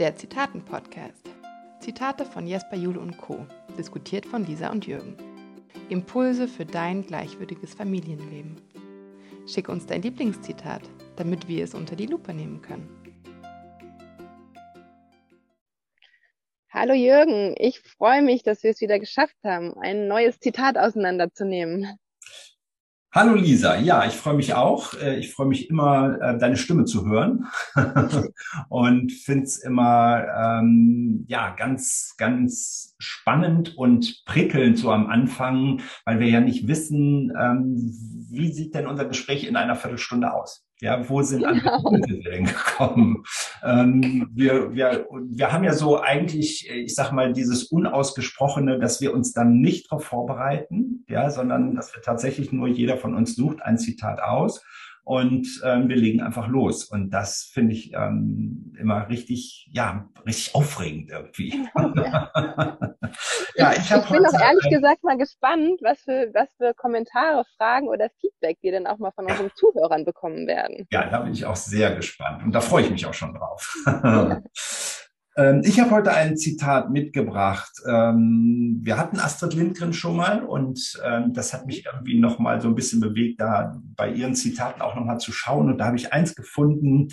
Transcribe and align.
Der 0.00 0.16
Zitaten-Podcast. 0.16 1.30
Zitate 1.78 2.24
von 2.24 2.48
Jesper 2.48 2.74
Jule 2.74 2.98
und 2.98 3.16
Co. 3.16 3.46
Diskutiert 3.78 4.26
von 4.26 4.44
Lisa 4.44 4.72
und 4.72 4.88
Jürgen. 4.88 5.16
Impulse 5.88 6.48
für 6.48 6.66
dein 6.66 7.06
gleichwürdiges 7.06 7.74
Familienleben. 7.74 8.56
Schick 9.46 9.68
uns 9.68 9.86
dein 9.86 10.02
Lieblingszitat, 10.02 10.82
damit 11.14 11.46
wir 11.46 11.62
es 11.62 11.74
unter 11.74 11.94
die 11.94 12.06
Lupe 12.06 12.34
nehmen 12.34 12.60
können. 12.60 12.88
Hallo 16.70 16.94
Jürgen, 16.94 17.54
ich 17.56 17.78
freue 17.78 18.22
mich, 18.22 18.42
dass 18.42 18.64
wir 18.64 18.72
es 18.72 18.80
wieder 18.80 18.98
geschafft 18.98 19.36
haben, 19.44 19.78
ein 19.78 20.08
neues 20.08 20.40
Zitat 20.40 20.76
auseinanderzunehmen. 20.76 22.00
Hallo 23.16 23.34
Lisa, 23.36 23.76
ja, 23.76 24.04
ich 24.06 24.14
freue 24.14 24.34
mich 24.34 24.54
auch. 24.54 24.94
Äh, 24.94 25.20
ich 25.20 25.32
freue 25.32 25.46
mich 25.46 25.70
immer, 25.70 26.20
äh, 26.20 26.36
deine 26.36 26.56
Stimme 26.56 26.84
zu 26.84 27.06
hören 27.06 27.46
und 28.68 29.12
finde 29.12 29.44
es 29.44 29.58
immer 29.58 30.26
ähm, 30.36 31.24
ja 31.28 31.54
ganz, 31.54 32.16
ganz 32.18 32.96
spannend 32.98 33.78
und 33.78 34.24
prickelnd 34.24 34.78
so 34.78 34.90
am 34.90 35.06
Anfang, 35.06 35.80
weil 36.04 36.18
wir 36.18 36.26
ja 36.28 36.40
nicht 36.40 36.66
wissen, 36.66 37.32
ähm, 37.38 37.76
wie 38.30 38.52
sieht 38.52 38.74
denn 38.74 38.88
unser 38.88 39.04
Gespräch 39.04 39.44
in 39.44 39.54
einer 39.54 39.76
Viertelstunde 39.76 40.34
aus. 40.34 40.63
Ja, 40.80 41.08
wo 41.08 41.22
sind 41.22 41.44
genau. 41.44 41.88
andere 41.88 42.20
denn 42.20 42.44
gekommen? 42.46 43.24
Ähm, 43.62 44.28
wir, 44.34 44.74
wir, 44.74 45.06
wir 45.30 45.52
haben 45.52 45.64
ja 45.64 45.72
so 45.72 46.00
eigentlich, 46.00 46.68
ich 46.68 46.94
sag 46.94 47.12
mal, 47.12 47.32
dieses 47.32 47.64
Unausgesprochene, 47.64 48.78
dass 48.78 49.00
wir 49.00 49.14
uns 49.14 49.32
dann 49.32 49.60
nicht 49.60 49.90
darauf 49.90 50.04
vorbereiten, 50.04 51.04
ja, 51.08 51.30
sondern 51.30 51.74
dass 51.74 51.94
wir 51.94 52.02
tatsächlich 52.02 52.52
nur 52.52 52.68
jeder 52.68 52.96
von 52.96 53.14
uns 53.14 53.36
sucht 53.36 53.62
ein 53.62 53.78
Zitat 53.78 54.20
aus 54.20 54.62
und 55.04 55.46
ähm, 55.64 55.88
wir 55.88 55.96
legen 55.96 56.22
einfach 56.22 56.48
los. 56.48 56.84
Und 56.84 57.10
das 57.10 57.50
finde 57.52 57.74
ich 57.74 57.92
ähm, 57.92 58.74
immer 58.78 59.08
richtig, 59.08 59.68
ja, 59.72 60.08
richtig 60.26 60.54
aufregend 60.54 61.10
irgendwie. 61.10 61.68
Ja, 61.76 62.30
ja 63.56 63.72
ich, 63.72 63.90
ich 63.90 64.10
bin 64.10 64.26
auch 64.26 64.40
ehrlich 64.40 64.70
gesagt 64.70 65.04
mal 65.04 65.18
gespannt, 65.18 65.80
was 65.82 66.00
für, 66.00 66.30
was 66.32 66.48
für 66.56 66.72
Kommentare, 66.74 67.44
Fragen 67.58 67.88
oder 67.88 68.08
Feedback 68.20 68.58
wir 68.62 68.72
dann 68.72 68.86
auch 68.86 68.98
mal 68.98 69.12
von 69.12 69.26
unseren 69.26 69.50
Zuhörern 69.54 70.04
bekommen 70.04 70.46
werden. 70.46 70.86
Ja, 70.90 71.08
da 71.10 71.20
bin 71.20 71.32
ich 71.32 71.44
auch 71.44 71.56
sehr 71.56 71.94
gespannt 71.94 72.42
und 72.42 72.52
da 72.52 72.60
freue 72.60 72.84
ich 72.84 72.90
mich 72.90 73.04
auch 73.06 73.14
schon 73.14 73.34
drauf. 73.34 73.74
Ähm, 75.36 75.62
ich 75.64 75.80
habe 75.80 75.90
heute 75.90 76.12
ein 76.12 76.36
Zitat 76.36 76.90
mitgebracht. 76.90 77.72
Ähm, 77.86 78.78
wir 78.82 78.96
hatten 78.96 79.18
Astrid 79.18 79.54
Lindgren 79.54 79.92
schon 79.92 80.16
mal 80.16 80.44
und 80.44 81.00
ähm, 81.04 81.32
das 81.32 81.52
hat 81.52 81.66
mich 81.66 81.84
irgendwie 81.84 82.18
noch 82.18 82.38
mal 82.38 82.60
so 82.60 82.68
ein 82.68 82.74
bisschen 82.74 83.00
bewegt, 83.00 83.40
da 83.40 83.80
bei 83.96 84.10
ihren 84.10 84.34
Zitaten 84.34 84.80
auch 84.80 84.94
noch 84.94 85.04
mal 85.04 85.18
zu 85.18 85.32
schauen. 85.32 85.70
Und 85.70 85.78
da 85.78 85.86
habe 85.86 85.96
ich 85.96 86.12
eins 86.12 86.34
gefunden 86.34 87.08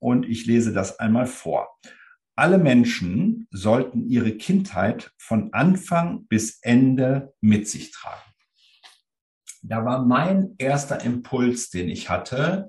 und 0.00 0.28
ich 0.28 0.44
lese 0.44 0.74
das 0.74 0.98
einmal 0.98 1.24
vor. 1.24 1.78
Alle 2.36 2.58
Menschen 2.58 3.48
sollten 3.50 4.06
ihre 4.06 4.32
Kindheit 4.32 5.12
von 5.16 5.54
Anfang 5.54 6.26
bis 6.26 6.58
Ende 6.60 7.32
mit 7.40 7.66
sich 7.66 7.90
tragen. 7.90 8.20
Da 9.62 9.86
war 9.86 10.04
mein 10.04 10.56
erster 10.58 11.02
Impuls, 11.02 11.70
den 11.70 11.88
ich 11.88 12.10
hatte. 12.10 12.68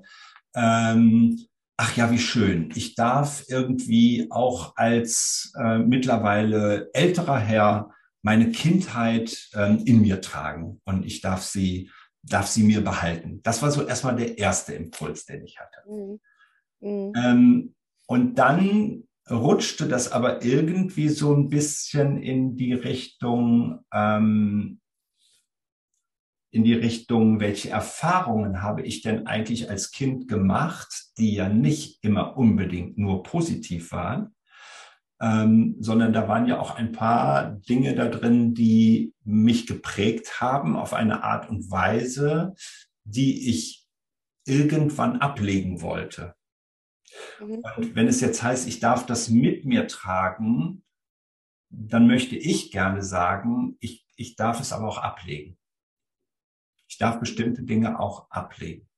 Ach 1.76 1.96
ja, 1.96 2.10
wie 2.10 2.18
schön. 2.18 2.70
Ich 2.74 2.94
darf 2.94 3.44
irgendwie 3.48 4.26
auch 4.30 4.76
als 4.76 5.52
äh, 5.58 5.78
mittlerweile 5.78 6.90
älterer 6.92 7.38
Herr 7.38 7.90
meine 8.22 8.50
Kindheit 8.50 9.50
ähm, 9.54 9.82
in 9.84 10.00
mir 10.00 10.20
tragen 10.20 10.80
und 10.84 11.06
ich 11.06 11.20
darf 11.20 11.42
sie, 11.42 11.90
darf 12.22 12.46
sie 12.46 12.64
mir 12.64 12.82
behalten. 12.82 13.40
Das 13.42 13.62
war 13.62 13.70
so 13.70 13.86
erstmal 13.86 14.16
der 14.16 14.38
erste 14.38 14.74
Impuls, 14.74 15.26
den 15.26 15.44
ich 15.44 15.58
hatte. 15.60 15.88
Mhm. 15.88 16.20
Mhm. 16.80 17.12
Ähm, 17.16 17.74
und 18.06 18.36
dann 18.36 19.04
rutschte 19.30 19.86
das 19.86 20.12
aber 20.12 20.44
irgendwie 20.44 21.08
so 21.08 21.34
ein 21.34 21.48
bisschen 21.48 22.20
in 22.22 22.56
die 22.56 22.72
Richtung, 22.72 23.84
ähm, 23.92 24.80
in 26.56 26.64
die 26.64 26.72
Richtung, 26.72 27.38
welche 27.38 27.68
Erfahrungen 27.68 28.62
habe 28.62 28.80
ich 28.80 29.02
denn 29.02 29.26
eigentlich 29.26 29.68
als 29.68 29.90
Kind 29.90 30.26
gemacht, 30.26 31.10
die 31.18 31.34
ja 31.34 31.50
nicht 31.50 32.02
immer 32.02 32.38
unbedingt 32.38 32.96
nur 32.96 33.22
positiv 33.22 33.92
waren, 33.92 34.34
ähm, 35.20 35.76
sondern 35.80 36.14
da 36.14 36.28
waren 36.28 36.46
ja 36.46 36.58
auch 36.58 36.74
ein 36.74 36.92
paar 36.92 37.50
Dinge 37.50 37.94
da 37.94 38.08
drin, 38.08 38.54
die 38.54 39.12
mich 39.22 39.66
geprägt 39.66 40.40
haben 40.40 40.76
auf 40.76 40.94
eine 40.94 41.24
Art 41.24 41.50
und 41.50 41.70
Weise, 41.70 42.54
die 43.04 43.50
ich 43.50 43.86
irgendwann 44.46 45.20
ablegen 45.20 45.82
wollte. 45.82 46.36
Mhm. 47.38 47.62
Und 47.76 47.94
wenn 47.94 48.08
es 48.08 48.22
jetzt 48.22 48.42
heißt, 48.42 48.66
ich 48.66 48.80
darf 48.80 49.04
das 49.04 49.28
mit 49.28 49.66
mir 49.66 49.88
tragen, 49.88 50.84
dann 51.68 52.06
möchte 52.06 52.34
ich 52.34 52.70
gerne 52.70 53.02
sagen, 53.02 53.76
ich, 53.78 54.06
ich 54.16 54.36
darf 54.36 54.58
es 54.58 54.72
aber 54.72 54.88
auch 54.88 54.98
ablegen. 54.98 55.58
Ich 56.88 56.98
darf 56.98 57.18
bestimmte 57.20 57.62
Dinge 57.62 57.98
auch 57.98 58.30
ablegen. 58.30 58.88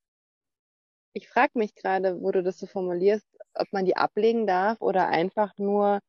Ich 1.12 1.28
frage 1.28 1.58
mich 1.58 1.74
gerade, 1.74 2.20
wo 2.20 2.30
du 2.30 2.42
das 2.42 2.58
so 2.58 2.66
formulierst, 2.66 3.26
ob 3.54 3.72
man 3.72 3.84
die 3.84 3.96
ablegen 3.96 4.46
darf 4.46 4.80
oder 4.80 5.08
einfach 5.08 5.56
nur 5.58 6.00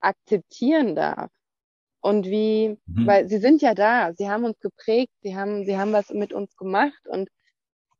akzeptieren 0.00 0.94
darf. 0.94 1.30
Und 2.00 2.26
wie, 2.26 2.78
mhm. 2.86 3.06
weil 3.06 3.28
sie 3.28 3.38
sind 3.38 3.60
ja 3.60 3.74
da, 3.74 4.14
sie 4.14 4.30
haben 4.30 4.44
uns 4.44 4.60
geprägt, 4.60 5.12
sie 5.22 5.36
haben, 5.36 5.64
sie 5.64 5.76
haben 5.76 5.92
was 5.92 6.10
mit 6.10 6.32
uns 6.32 6.56
gemacht 6.56 7.06
und 7.08 7.28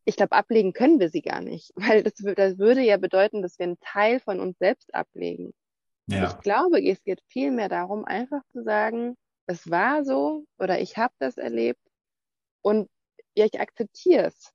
ich 0.04 0.16
glaube, 0.16 0.32
ablegen 0.32 0.72
können 0.72 1.00
wir 1.00 1.10
sie 1.10 1.20
gar 1.20 1.42
nicht, 1.42 1.72
weil 1.76 2.02
das, 2.02 2.14
das 2.14 2.58
würde 2.58 2.80
ja 2.80 2.96
bedeuten, 2.96 3.42
dass 3.42 3.58
wir 3.58 3.64
einen 3.64 3.80
Teil 3.80 4.20
von 4.20 4.40
uns 4.40 4.56
selbst 4.58 4.94
ablegen. 4.94 5.52
Ja. 6.06 6.28
Ich 6.28 6.38
glaube, 6.38 6.82
es 6.82 7.02
geht 7.02 7.20
viel 7.26 7.50
mehr 7.50 7.68
darum, 7.68 8.04
einfach 8.04 8.40
zu 8.52 8.62
sagen, 8.62 9.16
es 9.46 9.70
war 9.70 10.04
so 10.04 10.46
oder 10.58 10.80
ich 10.80 10.96
habe 10.96 11.12
das 11.18 11.36
erlebt 11.36 11.80
und 12.62 12.88
ja, 13.38 13.46
ich 13.46 13.60
akzeptiere 13.60 14.26
es. 14.26 14.52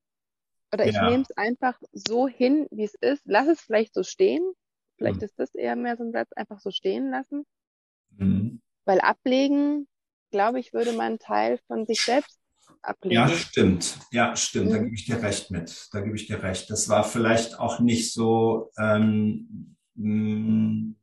Oder 0.74 0.86
ich 0.88 0.96
ja. 0.96 1.10
nehme 1.10 1.24
es 1.24 1.32
einfach 1.38 1.80
so 1.92 2.28
hin, 2.28 2.68
wie 2.72 2.84
es 2.84 2.96
ist. 2.96 3.24
Lass 3.26 3.48
es 3.48 3.62
vielleicht 3.62 3.94
so 3.94 4.04
stehen. 4.04 4.44
Vielleicht 4.98 5.22
mhm. 5.22 5.26
ist 5.26 5.40
das 5.40 5.56
eher 5.56 5.76
mehr 5.76 5.98
so 5.98 6.04
ein 6.04 6.12
Satz, 6.12 6.32
einfach 6.34 6.60
so 6.60 6.72
stehen 6.72 7.10
lassen. 7.10 7.46
Mhm. 8.18 8.62
Weil 8.86 9.00
ablegen, 9.00 9.88
glaube 10.32 10.60
ich, 10.60 10.74
würde 10.74 10.92
man 10.92 11.02
einen 11.02 11.20
Teil 11.20 11.60
von 11.68 11.86
sich 11.86 12.02
selbst 12.02 12.40
ablegen. 12.82 13.16
Ja, 13.16 13.30
stimmt. 13.30 14.00
Ja, 14.12 14.36
stimmt. 14.36 14.70
Mhm. 14.70 14.72
Da 14.72 14.78
gebe 14.80 14.96
ich 14.96 15.06
dir 15.06 15.22
recht 15.22 15.52
mit. 15.52 15.90
Da 15.92 16.02
gebe 16.02 16.16
ich 16.16 16.28
dir 16.28 16.42
recht. 16.44 16.70
Das 16.70 16.90
war 16.90 17.04
vielleicht 17.04 17.60
auch 17.60 17.80
nicht 17.80 18.12
so 18.12 18.72
ähm, 18.78 19.78
mh, 19.96 20.96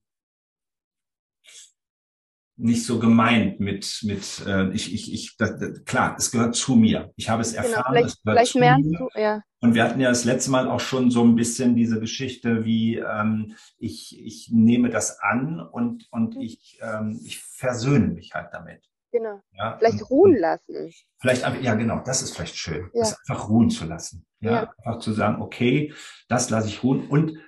nicht 2.61 2.85
so 2.85 2.99
gemeint 2.99 3.59
mit 3.59 4.01
mit 4.03 4.45
äh, 4.47 4.71
ich 4.73 4.93
ich 4.93 5.13
ich 5.13 5.37
das, 5.37 5.59
das, 5.59 5.85
klar 5.85 6.15
es 6.19 6.31
gehört 6.31 6.55
zu 6.55 6.77
mir 6.77 7.13
ich 7.17 7.29
habe 7.31 7.43
es 7.43 7.53
genau, 7.55 7.67
erfahren 7.67 7.95
genau, 7.95 8.07
es 8.07 8.23
gehört 8.23 8.47
zu 8.47 8.59
mir 8.59 8.77
du, 8.81 9.09
ja. 9.19 9.43
und 9.61 9.75
wir 9.75 9.85
hatten 9.85 10.01
ja 10.01 10.11
das 10.11 10.25
letzte 10.25 10.51
Mal 10.51 10.69
auch 10.69 10.81
schon 10.81 11.11
so 11.11 11.25
ein 11.25 11.35
bisschen 11.35 11.75
diese 11.75 12.01
Geschichte 12.01 12.65
wie 12.65 12.99
ähm, 12.99 13.55
ich 13.79 14.19
ich 14.25 14.51
nehme 14.53 14.91
das 14.91 15.19
an 15.21 15.61
und 15.61 16.07
und 16.11 16.37
mhm. 16.37 16.43
ich 16.43 16.79
ähm, 16.83 17.21
ich 17.25 17.39
versöhne 17.39 18.09
mich 18.09 18.33
halt 18.35 18.49
damit 18.53 18.85
genau 19.11 19.41
ja, 19.53 19.77
vielleicht 19.79 20.03
und, 20.03 20.11
ruhen 20.11 20.37
lassen 20.37 20.93
vielleicht 21.21 21.43
ja 21.63 21.75
genau 21.75 22.01
das 22.05 22.23
ist 22.23 22.37
vielleicht 22.37 22.57
schön 22.57 22.91
ja. 22.93 23.01
das 23.01 23.19
einfach 23.27 23.49
ruhen 23.49 23.71
zu 23.71 23.87
lassen 23.87 24.27
ja, 24.41 24.51
ja. 24.51 24.75
einfach 24.85 25.01
zu 25.01 25.13
sagen 25.13 25.41
okay 25.41 25.95
das 26.29 26.51
lasse 26.51 26.69
ich 26.69 26.83
ruhen 26.83 27.09
und 27.09 27.39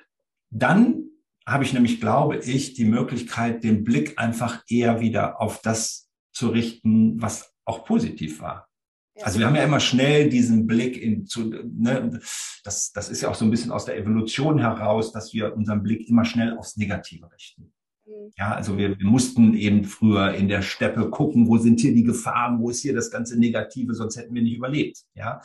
dann 0.50 1.11
habe 1.46 1.64
ich 1.64 1.72
nämlich, 1.72 2.00
glaube 2.00 2.36
ich, 2.38 2.74
die 2.74 2.84
Möglichkeit, 2.84 3.64
den 3.64 3.84
Blick 3.84 4.18
einfach 4.18 4.62
eher 4.68 5.00
wieder 5.00 5.40
auf 5.40 5.60
das 5.60 6.08
zu 6.32 6.48
richten, 6.48 7.20
was 7.20 7.52
auch 7.64 7.84
positiv 7.84 8.40
war. 8.40 8.68
Ja. 9.16 9.26
Also 9.26 9.38
wir 9.38 9.46
haben 9.46 9.56
ja 9.56 9.64
immer 9.64 9.80
schnell 9.80 10.30
diesen 10.30 10.66
Blick 10.66 10.96
in 10.96 11.26
zu, 11.26 11.44
ne, 11.44 12.20
das, 12.64 12.92
das 12.92 13.10
ist 13.10 13.20
ja 13.20 13.28
auch 13.28 13.34
so 13.34 13.44
ein 13.44 13.50
bisschen 13.50 13.70
aus 13.70 13.84
der 13.84 13.98
Evolution 13.98 14.58
heraus, 14.58 15.12
dass 15.12 15.34
wir 15.34 15.54
unseren 15.54 15.82
Blick 15.82 16.08
immer 16.08 16.24
schnell 16.24 16.56
aufs 16.56 16.76
Negative 16.76 17.30
richten. 17.30 17.72
Mhm. 18.06 18.32
Ja, 18.36 18.54
also 18.54 18.76
wir, 18.78 18.98
wir 18.98 19.06
mussten 19.06 19.54
eben 19.54 19.84
früher 19.84 20.34
in 20.34 20.48
der 20.48 20.62
Steppe 20.62 21.10
gucken, 21.10 21.48
wo 21.48 21.58
sind 21.58 21.80
hier 21.80 21.94
die 21.94 22.04
Gefahren, 22.04 22.58
wo 22.60 22.70
ist 22.70 22.82
hier 22.82 22.94
das 22.94 23.10
ganze 23.10 23.38
Negative, 23.38 23.94
sonst 23.94 24.16
hätten 24.16 24.34
wir 24.34 24.42
nicht 24.42 24.56
überlebt. 24.56 24.98
Ja, 25.14 25.40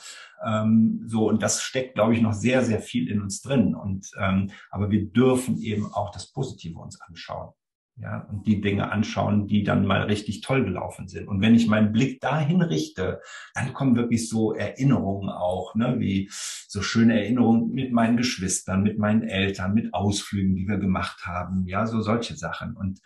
ähm, 0.45 1.04
so 1.07 1.27
und 1.27 1.44
das 1.44 1.62
steckt, 1.62 1.95
glaube 1.95 2.13
ich, 2.13 2.21
noch 2.21 2.33
sehr, 2.33 2.63
sehr 2.63 2.80
viel 2.80 3.09
in 3.09 3.21
uns 3.21 3.42
drin. 3.42 3.75
Und 3.75 4.09
ähm, 4.19 4.51
aber 4.71 4.89
wir 4.92 5.06
dürfen 5.06 5.57
eben 5.57 5.86
auch 5.94 6.12
das 6.12 6.31
Positive 6.31 6.80
uns 6.80 7.00
anschauen 7.01 7.54
ja, 7.99 8.27
und 8.29 8.45
die 8.45 8.61
Dinge 8.61 8.91
anschauen, 8.91 9.47
die 9.47 9.63
dann 9.63 9.85
mal 9.85 10.03
richtig 10.03 10.41
toll 10.41 10.63
gelaufen 10.63 11.07
sind. 11.07 11.27
Und 11.27 11.41
wenn 11.41 11.55
ich 11.55 11.67
meinen 11.67 11.91
Blick 11.91 12.21
dahin 12.21 12.61
richte, 12.61 13.21
dann 13.55 13.73
kommen 13.73 13.95
wirklich 13.95 14.29
so 14.29 14.53
Erinnerungen 14.53 15.29
auch, 15.29 15.73
ne, 15.73 15.95
wie 15.99 16.29
so 16.31 16.83
schöne 16.83 17.19
Erinnerungen 17.19 17.69
mit 17.71 17.91
meinen 17.91 18.15
Geschwistern, 18.15 18.83
mit 18.83 18.99
meinen 18.99 19.23
Eltern, 19.23 19.73
mit 19.73 19.94
Ausflügen, 19.95 20.55
die 20.55 20.67
wir 20.67 20.77
gemacht 20.77 21.25
haben, 21.25 21.65
ja, 21.65 21.88
so 21.88 22.01
solche 22.01 22.35
Sachen. 22.35 22.77
Und 22.77 23.01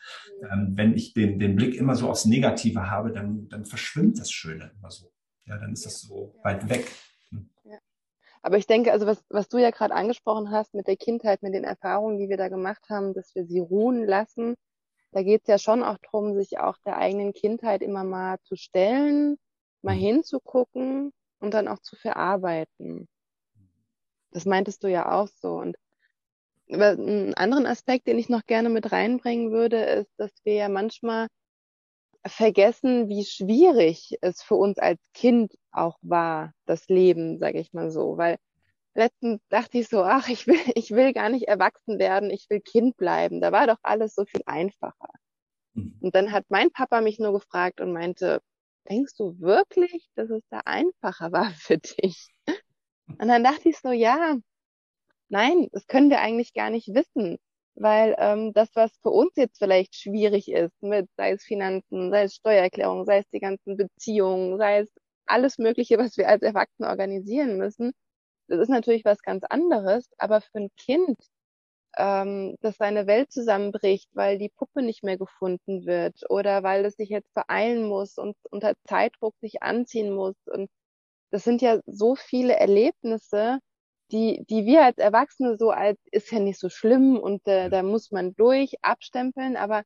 ähm, 0.51 0.73
wenn 0.75 0.93
ich 0.93 1.13
den, 1.13 1.39
den 1.39 1.55
Blick 1.55 1.75
immer 1.75 1.95
so 1.95 2.09
aufs 2.09 2.25
Negative 2.25 2.89
habe, 2.89 3.13
dann, 3.13 3.47
dann 3.47 3.65
verschwimmt 3.65 4.19
das 4.19 4.29
Schöne 4.29 4.71
immer 4.77 4.91
so. 4.91 5.11
Ja, 5.45 5.57
dann 5.57 5.71
ist 5.71 5.85
das 5.85 6.01
so 6.01 6.35
weit 6.43 6.69
weg. 6.69 6.91
Ja. 7.63 7.77
Aber 8.41 8.57
ich 8.57 8.67
denke, 8.67 8.91
also 8.91 9.05
was, 9.05 9.23
was 9.29 9.47
du 9.47 9.57
ja 9.57 9.71
gerade 9.71 9.93
angesprochen 9.93 10.51
hast 10.51 10.73
mit 10.73 10.87
der 10.87 10.97
Kindheit, 10.97 11.43
mit 11.43 11.53
den 11.53 11.63
Erfahrungen, 11.63 12.17
die 12.17 12.27
wir 12.27 12.37
da 12.37 12.49
gemacht 12.49 12.89
haben, 12.89 13.13
dass 13.13 13.33
wir 13.35 13.45
sie 13.45 13.59
ruhen 13.59 14.05
lassen, 14.05 14.55
da 15.11 15.23
geht 15.23 15.41
es 15.41 15.47
ja 15.47 15.57
schon 15.57 15.83
auch 15.83 15.97
darum, 15.99 16.33
sich 16.35 16.59
auch 16.59 16.77
der 16.85 16.97
eigenen 16.97 17.33
Kindheit 17.33 17.81
immer 17.81 18.03
mal 18.03 18.39
zu 18.43 18.55
stellen, 18.55 19.37
mal 19.81 19.95
mhm. 19.95 19.99
hinzugucken 19.99 21.13
und 21.39 21.53
dann 21.53 21.67
auch 21.67 21.79
zu 21.79 21.95
verarbeiten. 21.95 23.07
Das 24.31 24.45
meintest 24.45 24.83
du 24.83 24.87
ja 24.87 25.11
auch 25.11 25.27
so. 25.27 25.55
Und 25.55 25.77
einen 26.69 27.33
anderen 27.33 27.65
Aspekt, 27.65 28.07
den 28.07 28.17
ich 28.17 28.29
noch 28.29 28.45
gerne 28.45 28.69
mit 28.69 28.93
reinbringen 28.93 29.51
würde, 29.51 29.83
ist, 29.83 30.11
dass 30.17 30.31
wir 30.45 30.53
ja 30.53 30.69
manchmal 30.69 31.27
vergessen, 32.25 33.09
wie 33.09 33.25
schwierig 33.25 34.17
es 34.21 34.41
für 34.41 34.55
uns 34.55 34.77
als 34.77 34.99
Kind 35.13 35.53
auch 35.71 35.97
war, 36.01 36.53
das 36.65 36.87
Leben, 36.87 37.39
sage 37.39 37.59
ich 37.59 37.73
mal 37.73 37.91
so. 37.91 38.17
Weil 38.17 38.37
letztens 38.93 39.41
dachte 39.49 39.79
ich 39.79 39.87
so, 39.89 40.03
ach, 40.03 40.27
ich 40.29 40.47
will, 40.47 40.59
ich 40.75 40.91
will 40.91 41.13
gar 41.13 41.29
nicht 41.29 41.47
erwachsen 41.47 41.99
werden, 41.99 42.29
ich 42.29 42.49
will 42.49 42.61
Kind 42.61 42.97
bleiben. 42.97 43.41
Da 43.41 43.51
war 43.51 43.67
doch 43.67 43.79
alles 43.83 44.15
so 44.15 44.25
viel 44.25 44.41
einfacher. 44.45 45.09
Mhm. 45.73 45.97
Und 46.01 46.15
dann 46.15 46.31
hat 46.31 46.45
mein 46.49 46.71
Papa 46.71 47.01
mich 47.01 47.19
nur 47.19 47.33
gefragt 47.33 47.81
und 47.81 47.93
meinte, 47.93 48.41
denkst 48.89 49.13
du 49.17 49.39
wirklich, 49.39 50.09
dass 50.15 50.29
es 50.29 50.43
da 50.49 50.61
einfacher 50.65 51.31
war 51.31 51.51
für 51.57 51.77
dich? 51.77 52.29
Und 53.19 53.27
dann 53.27 53.43
dachte 53.43 53.69
ich 53.69 53.77
so, 53.77 53.91
ja, 53.91 54.37
nein, 55.29 55.67
das 55.71 55.87
können 55.87 56.09
wir 56.09 56.21
eigentlich 56.21 56.53
gar 56.53 56.69
nicht 56.69 56.93
wissen, 56.93 57.37
weil 57.75 58.15
ähm, 58.19 58.53
das, 58.53 58.69
was 58.75 58.91
für 59.01 59.09
uns 59.09 59.31
jetzt 59.35 59.59
vielleicht 59.59 59.95
schwierig 59.95 60.49
ist, 60.51 60.81
mit 60.81 61.09
sei 61.17 61.31
es 61.31 61.43
Finanzen, 61.43 62.11
sei 62.11 62.23
es 62.23 62.35
Steuererklärung, 62.35 63.05
sei 63.05 63.19
es 63.19 63.29
die 63.33 63.39
ganzen 63.39 63.77
Beziehungen, 63.77 64.57
sei 64.57 64.79
es 64.79 64.89
alles 65.25 65.57
Mögliche, 65.57 65.97
was 65.97 66.17
wir 66.17 66.27
als 66.27 66.41
Erwachsene 66.43 66.89
organisieren 66.89 67.57
müssen, 67.57 67.93
das 68.51 68.59
ist 68.61 68.69
natürlich 68.69 69.05
was 69.05 69.21
ganz 69.21 69.43
anderes, 69.49 70.09
aber 70.17 70.41
für 70.41 70.59
ein 70.59 70.69
Kind, 70.77 71.17
ähm, 71.97 72.55
dass 72.61 72.77
seine 72.77 73.07
Welt 73.07 73.31
zusammenbricht, 73.31 74.09
weil 74.13 74.37
die 74.37 74.49
Puppe 74.49 74.81
nicht 74.81 75.03
mehr 75.03 75.17
gefunden 75.17 75.85
wird 75.85 76.23
oder 76.29 76.63
weil 76.63 76.85
es 76.85 76.95
sich 76.95 77.09
jetzt 77.09 77.33
beeilen 77.33 77.83
muss 77.87 78.17
und 78.17 78.35
unter 78.51 78.73
Zeitdruck 78.87 79.35
sich 79.41 79.63
anziehen 79.63 80.13
muss. 80.13 80.35
Und 80.47 80.69
das 81.31 81.43
sind 81.43 81.61
ja 81.61 81.79
so 81.85 82.15
viele 82.15 82.55
Erlebnisse, 82.55 83.59
die, 84.11 84.45
die 84.49 84.65
wir 84.65 84.83
als 84.85 84.97
Erwachsene 84.97 85.57
so 85.57 85.71
als 85.71 85.97
ist 86.11 86.31
ja 86.31 86.39
nicht 86.39 86.59
so 86.59 86.69
schlimm 86.69 87.17
und 87.17 87.47
äh, 87.47 87.69
da 87.69 87.83
muss 87.83 88.11
man 88.11 88.35
durch 88.35 88.75
abstempeln, 88.83 89.55
aber 89.57 89.83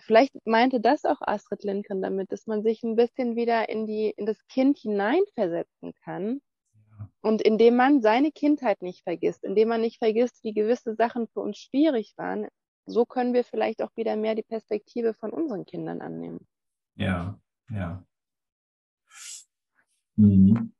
vielleicht 0.00 0.34
meinte 0.46 0.80
das 0.80 1.04
auch 1.04 1.20
Astrid 1.20 1.64
Lindgren 1.64 2.02
damit, 2.02 2.32
dass 2.32 2.46
man 2.46 2.62
sich 2.64 2.82
ein 2.82 2.96
bisschen 2.96 3.36
wieder 3.36 3.68
in 3.68 3.86
die, 3.86 4.12
in 4.16 4.26
das 4.26 4.38
Kind 4.48 4.78
hineinversetzen 4.78 5.94
kann. 6.04 6.40
Und 7.22 7.40
indem 7.40 7.76
man 7.76 8.02
seine 8.02 8.32
Kindheit 8.32 8.82
nicht 8.82 9.04
vergisst, 9.04 9.44
indem 9.44 9.68
man 9.68 9.80
nicht 9.80 9.98
vergisst, 9.98 10.42
wie 10.42 10.52
gewisse 10.52 10.94
Sachen 10.94 11.28
für 11.28 11.40
uns 11.40 11.58
schwierig 11.58 12.14
waren, 12.16 12.48
so 12.84 13.06
können 13.06 13.32
wir 13.32 13.44
vielleicht 13.44 13.80
auch 13.80 13.96
wieder 13.96 14.16
mehr 14.16 14.34
die 14.34 14.42
Perspektive 14.42 15.14
von 15.14 15.30
unseren 15.30 15.64
Kindern 15.64 16.02
annehmen. 16.02 16.46
Ja, 16.96 17.38
ja. 17.70 18.04
Mhm. 20.16 20.74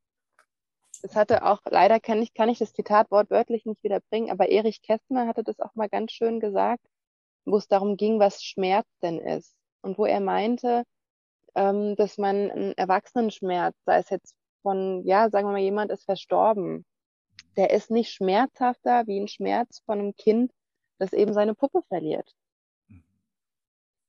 Es 1.03 1.17
hatte 1.17 1.45
auch, 1.45 1.61
leider 1.65 2.01
kann 2.01 2.23
ich, 2.23 2.35
kann 2.35 2.49
ich 2.49 2.59
das 2.59 2.73
Zitat 2.73 3.11
wortwörtlich 3.11 3.65
nicht 3.65 3.83
wieder 3.83 4.01
bringen, 4.11 4.31
aber 4.31 4.49
Erich 4.49 4.83
Kästner 4.83 5.27
hatte 5.27 5.43
das 5.43 5.59
auch 5.61 5.75
mal 5.75 5.89
ganz 5.89 6.13
schön 6.13 6.39
gesagt, 6.39 6.85
wo 7.45 7.57
es 7.57 7.67
darum 7.67 7.97
ging, 7.97 8.21
was 8.21 8.43
Schmerz 8.43 8.87
denn 9.01 9.19
ist. 9.19 9.57
Und 9.81 9.99
wo 9.99 10.07
er 10.07 10.21
meinte, 10.21 10.85
ähm, 11.57 11.97
dass 11.97 12.19
man 12.19 12.51
einen 12.51 12.73
Erwachsenenschmerz, 12.75 13.75
sei 13.85 13.99
es 13.99 14.11
jetzt 14.11 14.37
von, 14.63 15.05
ja, 15.05 15.31
sagen 15.31 15.49
wir 15.49 15.53
mal, 15.53 15.61
jemand 15.61 15.91
ist 15.91 16.05
verstorben, 16.05 16.85
der 17.57 17.71
ist 17.71 17.91
nicht 17.91 18.13
schmerzhafter 18.13 19.07
wie 19.07 19.21
ein 19.21 19.29
Schmerz 19.29 19.83
von 19.85 19.99
einem 19.99 20.15
Kind, 20.15 20.53
das 20.99 21.13
eben 21.13 21.33
seine 21.33 21.55
Puppe 21.55 21.83
verliert. 21.89 22.33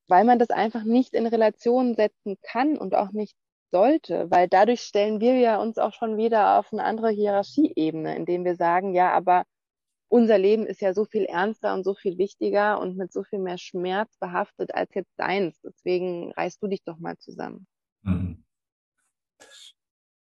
Weil 0.07 0.25
man 0.25 0.39
das 0.39 0.49
einfach 0.49 0.83
nicht 0.83 1.13
in 1.13 1.27
Relation 1.27 1.95
setzen 1.95 2.37
kann 2.41 2.77
und 2.77 2.95
auch 2.95 3.11
nicht 3.11 3.35
sollte, 3.71 4.29
weil 4.29 4.47
dadurch 4.47 4.81
stellen 4.81 5.19
wir 5.19 5.35
ja 5.35 5.59
uns 5.59 5.77
auch 5.77 5.93
schon 5.93 6.17
wieder 6.17 6.59
auf 6.59 6.71
eine 6.71 6.83
andere 6.83 7.09
Hierarchieebene, 7.09 8.15
indem 8.15 8.45
wir 8.45 8.55
sagen, 8.55 8.93
ja, 8.93 9.11
aber 9.11 9.43
unser 10.09 10.37
Leben 10.37 10.67
ist 10.67 10.79
ja 10.79 10.93
so 10.93 11.05
viel 11.05 11.25
ernster 11.25 11.73
und 11.73 11.83
so 11.83 11.95
viel 11.95 12.19
wichtiger 12.19 12.79
und 12.79 12.97
mit 12.97 13.11
so 13.11 13.23
viel 13.23 13.39
mehr 13.39 13.57
Schmerz 13.57 14.15
behaftet 14.19 14.75
als 14.75 14.93
jetzt 14.93 15.11
deins. 15.17 15.59
Deswegen 15.61 16.31
reißt 16.33 16.61
du 16.61 16.67
dich 16.67 16.83
doch 16.83 16.99
mal 16.99 17.17
zusammen. 17.17 17.65
Mhm. 18.03 18.42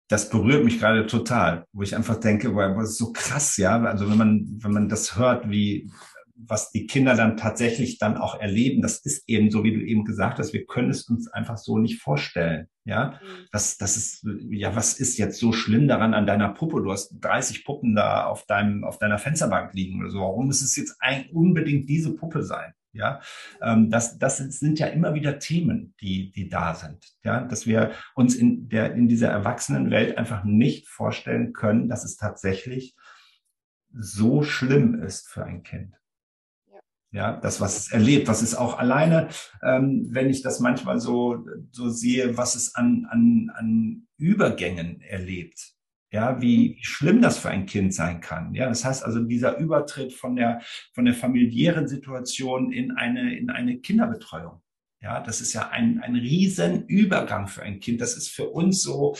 Das 0.08 0.30
berührt 0.30 0.64
mich 0.64 0.80
gerade 0.80 1.08
total, 1.08 1.66
wo 1.74 1.82
ich 1.82 1.96
einfach 1.96 2.20
denke, 2.20 2.52
boah, 2.52 2.76
das 2.76 2.92
ist 2.92 2.98
so 2.98 3.12
krass, 3.12 3.58
ja. 3.58 3.82
Also 3.84 4.10
wenn 4.10 4.18
man, 4.18 4.46
wenn 4.62 4.72
man 4.72 4.90
das 4.90 5.18
hört, 5.18 5.50
wie, 5.50 5.90
was 6.36 6.72
die 6.72 6.86
Kinder 6.86 7.16
dann 7.16 7.38
tatsächlich 7.38 7.98
dann 7.98 8.18
auch 8.18 8.40
erleben, 8.40 8.82
das 8.82 9.00
ist 9.00 9.28
eben 9.28 9.50
so, 9.50 9.64
wie 9.64 9.74
du 9.74 9.80
eben 9.80 10.04
gesagt 10.04 10.38
hast, 10.38 10.54
wir 10.54 10.66
können 10.66 10.90
es 10.90 11.04
uns 11.10 11.28
einfach 11.28 11.58
so 11.58 11.78
nicht 11.78 12.02
vorstellen. 12.02 12.68
Ja, 12.84 13.20
mhm. 13.22 13.48
das, 13.52 13.78
das 13.78 13.98
ist, 13.98 14.28
ja, 14.50 14.76
was 14.76 15.00
ist 15.00 15.18
jetzt 15.18 15.40
so 15.40 15.52
schlimm 15.52 15.88
daran 15.88 16.14
an 16.14 16.28
deiner 16.28 16.50
Puppe? 16.50 16.84
Du 16.84 16.92
hast 16.92 17.16
30 17.20 17.66
Puppen 17.66 17.96
da 17.96 18.26
auf 18.26 18.46
deinem, 18.46 18.84
auf 18.84 19.00
deiner 19.00 19.18
Fensterbank 19.18 19.74
liegen 19.74 20.02
oder 20.02 20.12
so. 20.12 20.20
Warum 20.20 20.48
muss 20.48 20.62
es 20.62 20.76
jetzt 20.76 20.98
ein, 21.00 21.30
unbedingt 21.32 21.90
diese 21.90 22.14
Puppe 22.14 22.44
sein? 22.44 22.74
Ja, 22.96 23.20
ähm, 23.62 23.92
das, 23.92 24.18
das 24.18 24.38
sind 24.38 24.80
ja 24.80 24.88
immer 24.88 25.14
wieder 25.14 25.38
Themen, 25.38 25.94
die, 26.00 26.32
die 26.32 26.48
da 26.48 26.74
sind. 26.74 27.06
Ja, 27.24 27.42
dass 27.42 27.68
wir 27.68 27.92
uns 28.16 28.36
in 28.36 28.70
der, 28.70 28.94
in 28.94 29.10
dieser 29.10 29.30
Erwachsenenwelt 29.30 30.18
einfach 30.18 30.46
nicht 30.46 30.88
vorstellen 30.88 31.52
können, 31.52 31.90
dass 31.90 32.06
es 32.06 32.16
tatsächlich 32.16 32.96
so 33.92 34.44
schlimm 34.44 35.04
ist 35.04 35.28
für 35.28 35.44
ein 35.44 35.64
Kind. 35.64 35.96
Ja, 37.12 37.38
das, 37.38 37.60
was 37.62 37.78
es 37.78 37.92
erlebt, 37.92 38.28
was 38.28 38.42
es 38.42 38.56
auch 38.56 38.78
alleine, 38.78 39.28
ähm, 39.62 40.08
wenn 40.12 40.30
ich 40.30 40.42
das 40.42 40.60
manchmal 40.62 41.00
so, 41.00 41.46
so 41.72 41.90
sehe, 41.90 42.38
was 42.38 42.56
es 42.56 42.76
an, 42.76 43.08
an, 43.10 43.52
an 43.54 44.08
Übergängen 44.18 45.02
erlebt. 45.02 45.75
Ja, 46.16 46.42
wie, 46.42 46.70
mhm. 46.70 46.76
wie 46.78 46.84
schlimm 46.86 47.22
das 47.22 47.38
für 47.38 47.50
ein 47.50 47.66
Kind 47.66 47.94
sein 47.94 48.22
kann. 48.22 48.54
Ja, 48.54 48.70
das 48.70 48.86
heißt 48.86 49.04
also 49.04 49.20
dieser 49.20 49.58
Übertritt 49.58 50.14
von 50.14 50.38
der, 50.38 50.62
von 50.94 51.04
der 51.04 51.14
familiären 51.14 51.90
Situation 51.90 52.72
in 52.72 52.92
eine, 52.92 53.38
in 53.38 53.50
eine 53.50 53.80
Kinderbetreuung. 53.80 54.62
Ja, 55.02 55.20
das 55.20 55.42
ist 55.42 55.52
ja 55.52 55.70
ein, 55.70 56.00
ein 56.02 56.16
riesen 56.16 56.86
Übergang 56.86 57.48
für 57.48 57.64
ein 57.64 57.82
Kind. 57.82 58.00
Das 58.00 58.16
ist 58.16 58.30
für 58.30 58.50
uns 58.50 58.82
so, 58.82 59.18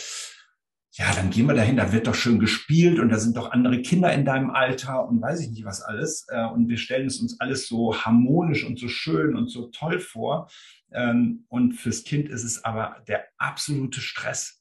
ja, 0.92 1.12
dann 1.14 1.28
gehen 1.28 1.46
wir 1.46 1.54
dahin, 1.54 1.76
da 1.76 1.92
wird 1.92 2.06
doch 2.06 2.14
schön 2.14 2.38
gespielt 2.38 2.98
und 2.98 3.10
da 3.10 3.18
sind 3.18 3.36
doch 3.36 3.50
andere 3.50 3.82
Kinder 3.82 4.10
in 4.14 4.24
deinem 4.24 4.48
Alter 4.48 5.06
und 5.06 5.20
weiß 5.20 5.40
ich 5.40 5.50
nicht 5.50 5.66
was 5.66 5.82
alles. 5.82 6.24
Äh, 6.30 6.46
und 6.46 6.70
wir 6.70 6.78
stellen 6.78 7.08
es 7.08 7.20
uns 7.20 7.38
alles 7.40 7.68
so 7.68 7.94
harmonisch 7.94 8.64
und 8.64 8.78
so 8.78 8.88
schön 8.88 9.36
und 9.36 9.48
so 9.50 9.66
toll 9.66 10.00
vor. 10.00 10.48
Ähm, 10.92 11.44
und 11.48 11.74
fürs 11.74 12.04
Kind 12.04 12.30
ist 12.30 12.42
es 12.42 12.64
aber 12.64 13.04
der 13.06 13.26
absolute 13.36 14.00
Stress. 14.00 14.55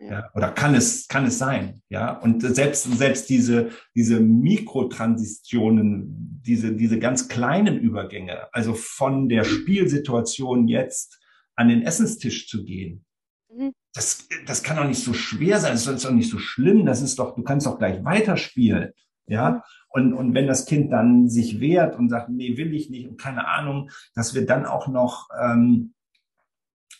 Ja, 0.00 0.30
oder 0.34 0.52
kann 0.52 0.76
es, 0.76 1.08
kann 1.08 1.26
es 1.26 1.38
sein, 1.38 1.82
ja. 1.88 2.12
Und 2.12 2.42
selbst, 2.42 2.84
selbst 2.84 3.28
diese, 3.28 3.70
diese 3.96 4.20
Mikrotransitionen, 4.20 6.40
diese, 6.46 6.76
diese 6.76 7.00
ganz 7.00 7.26
kleinen 7.28 7.78
Übergänge, 7.78 8.46
also 8.54 8.74
von 8.74 9.28
der 9.28 9.42
Spielsituation 9.42 10.68
jetzt 10.68 11.18
an 11.56 11.66
den 11.68 11.82
Essenstisch 11.82 12.48
zu 12.48 12.64
gehen, 12.64 13.04
mhm 13.52 13.72
das, 13.98 14.28
das 14.46 14.62
kann 14.62 14.76
doch 14.76 14.86
nicht 14.86 15.02
so 15.02 15.12
schwer 15.12 15.58
sein, 15.58 15.72
das 15.72 15.86
ist 15.86 16.04
doch 16.04 16.12
nicht 16.12 16.30
so 16.30 16.38
schlimm, 16.38 16.86
das 16.86 17.02
ist 17.02 17.18
doch, 17.18 17.34
du 17.34 17.42
kannst 17.42 17.66
doch 17.66 17.78
gleich 17.78 18.04
weiterspielen. 18.04 18.92
Ja, 19.26 19.62
und, 19.88 20.14
und 20.14 20.32
wenn 20.32 20.46
das 20.46 20.64
Kind 20.64 20.90
dann 20.90 21.28
sich 21.28 21.60
wehrt 21.60 21.96
und 21.96 22.08
sagt, 22.08 22.30
nee, 22.30 22.56
will 22.56 22.74
ich 22.74 22.88
nicht 22.88 23.08
und 23.08 23.20
keine 23.20 23.46
Ahnung, 23.46 23.90
dass 24.14 24.34
wir 24.34 24.46
dann 24.46 24.64
auch 24.64 24.88
noch 24.88 25.28
ähm, 25.38 25.92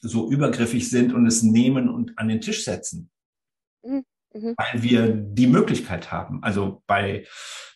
so 0.01 0.31
übergriffig 0.31 0.89
sind 0.89 1.13
und 1.13 1.27
es 1.27 1.43
nehmen 1.43 1.89
und 1.89 2.19
an 2.19 2.29
den 2.29 2.41
Tisch 2.41 2.65
setzen. 2.65 3.11
Mhm. 3.83 4.05
mhm. 4.35 4.55
Weil 4.57 4.83
wir 4.83 5.09
die 5.09 5.47
Möglichkeit 5.47 6.11
haben. 6.13 6.43
Also 6.43 6.83
bei, 6.87 7.27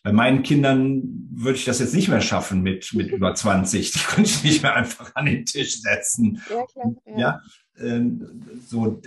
bei 0.02 0.12
meinen 0.12 0.42
Kindern 0.42 1.02
würde 1.30 1.58
ich 1.58 1.64
das 1.64 1.80
jetzt 1.80 1.94
nicht 1.94 2.08
mehr 2.08 2.20
schaffen 2.20 2.62
mit, 2.62 2.92
mit 2.94 3.10
über 3.12 3.34
20. 3.34 3.92
Die 3.92 3.98
könnte 3.98 4.30
ich 4.30 4.44
nicht 4.44 4.62
mehr 4.62 4.74
einfach 4.74 5.14
an 5.14 5.26
den 5.26 5.44
Tisch 5.44 5.80
setzen. 5.80 6.42
Ja, 6.48 6.64
klar. 6.66 6.94
Ja. 7.06 7.18
ja 7.18 7.42
ähm, 7.78 8.42
so, 8.66 9.00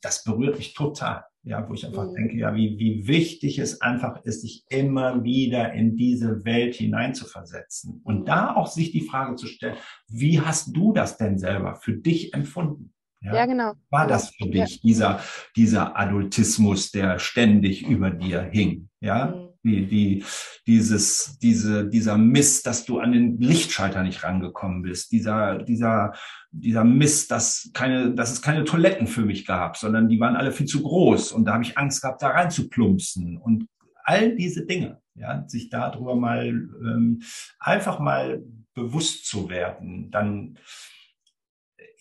das 0.00 0.24
berührt 0.24 0.58
mich 0.58 0.74
total. 0.74 1.24
Ja, 1.42 1.66
wo 1.66 1.72
ich 1.72 1.86
einfach 1.86 2.06
mhm. 2.06 2.14
denke, 2.14 2.36
ja, 2.36 2.54
wie, 2.54 2.78
wie 2.78 3.06
wichtig 3.06 3.58
es 3.58 3.80
einfach 3.80 4.22
ist, 4.24 4.42
sich 4.42 4.64
immer 4.68 5.24
wieder 5.24 5.72
in 5.72 5.96
diese 5.96 6.44
Welt 6.44 6.74
hineinzuversetzen 6.74 8.02
und 8.04 8.20
mhm. 8.20 8.24
da 8.26 8.54
auch 8.54 8.66
sich 8.66 8.90
die 8.92 9.00
Frage 9.00 9.36
zu 9.36 9.46
stellen, 9.46 9.76
wie 10.06 10.40
hast 10.40 10.76
du 10.76 10.92
das 10.92 11.16
denn 11.16 11.38
selber 11.38 11.76
für 11.76 11.94
dich 11.94 12.34
empfunden? 12.34 12.92
Ja, 13.22 13.34
ja 13.34 13.46
genau. 13.46 13.72
War 13.88 14.06
das 14.06 14.34
für 14.34 14.48
dich, 14.48 14.76
ja. 14.76 14.80
dieser, 14.82 15.20
dieser 15.56 15.98
Adultismus, 15.98 16.90
der 16.90 17.18
ständig 17.18 17.86
über 17.86 18.10
dir 18.10 18.42
hing? 18.42 18.88
Ja, 19.00 19.26
mhm. 19.26 19.49
Die, 19.62 19.86
die, 19.86 20.24
dieses, 20.66 21.38
diese, 21.38 21.86
dieser 21.86 22.16
Mist, 22.16 22.66
dass 22.66 22.86
du 22.86 22.98
an 22.98 23.12
den 23.12 23.38
Lichtschalter 23.40 24.02
nicht 24.02 24.24
rangekommen 24.24 24.80
bist, 24.80 25.12
dieser, 25.12 25.58
dieser, 25.58 26.14
dieser 26.50 26.84
Mist, 26.84 27.30
dass 27.30 27.70
keine, 27.74 28.14
dass 28.14 28.32
es 28.32 28.40
keine 28.40 28.64
Toiletten 28.64 29.06
für 29.06 29.22
mich 29.22 29.44
gab, 29.44 29.76
sondern 29.76 30.08
die 30.08 30.18
waren 30.18 30.36
alle 30.36 30.52
viel 30.52 30.66
zu 30.66 30.82
groß. 30.82 31.32
Und 31.32 31.44
da 31.44 31.52
habe 31.54 31.64
ich 31.64 31.76
Angst 31.76 32.00
gehabt, 32.00 32.22
da 32.22 32.28
reinzuplumpsen. 32.28 33.36
Und 33.36 33.66
all 34.04 34.34
diese 34.34 34.64
Dinge, 34.64 35.02
ja, 35.14 35.44
sich 35.46 35.68
darüber 35.68 36.16
mal 36.16 36.48
ähm, 36.48 37.22
einfach 37.58 37.98
mal 38.00 38.42
bewusst 38.74 39.26
zu 39.26 39.50
werden, 39.50 40.10
dann 40.10 40.58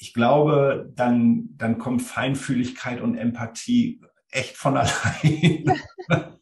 ich 0.02 0.14
glaube, 0.14 0.92
dann, 0.96 1.50
dann 1.58 1.78
kommt 1.78 2.02
Feinfühligkeit 2.02 3.02
und 3.02 3.18
Empathie 3.18 4.02
echt 4.32 4.56
von 4.56 4.78
allein. 4.78 5.66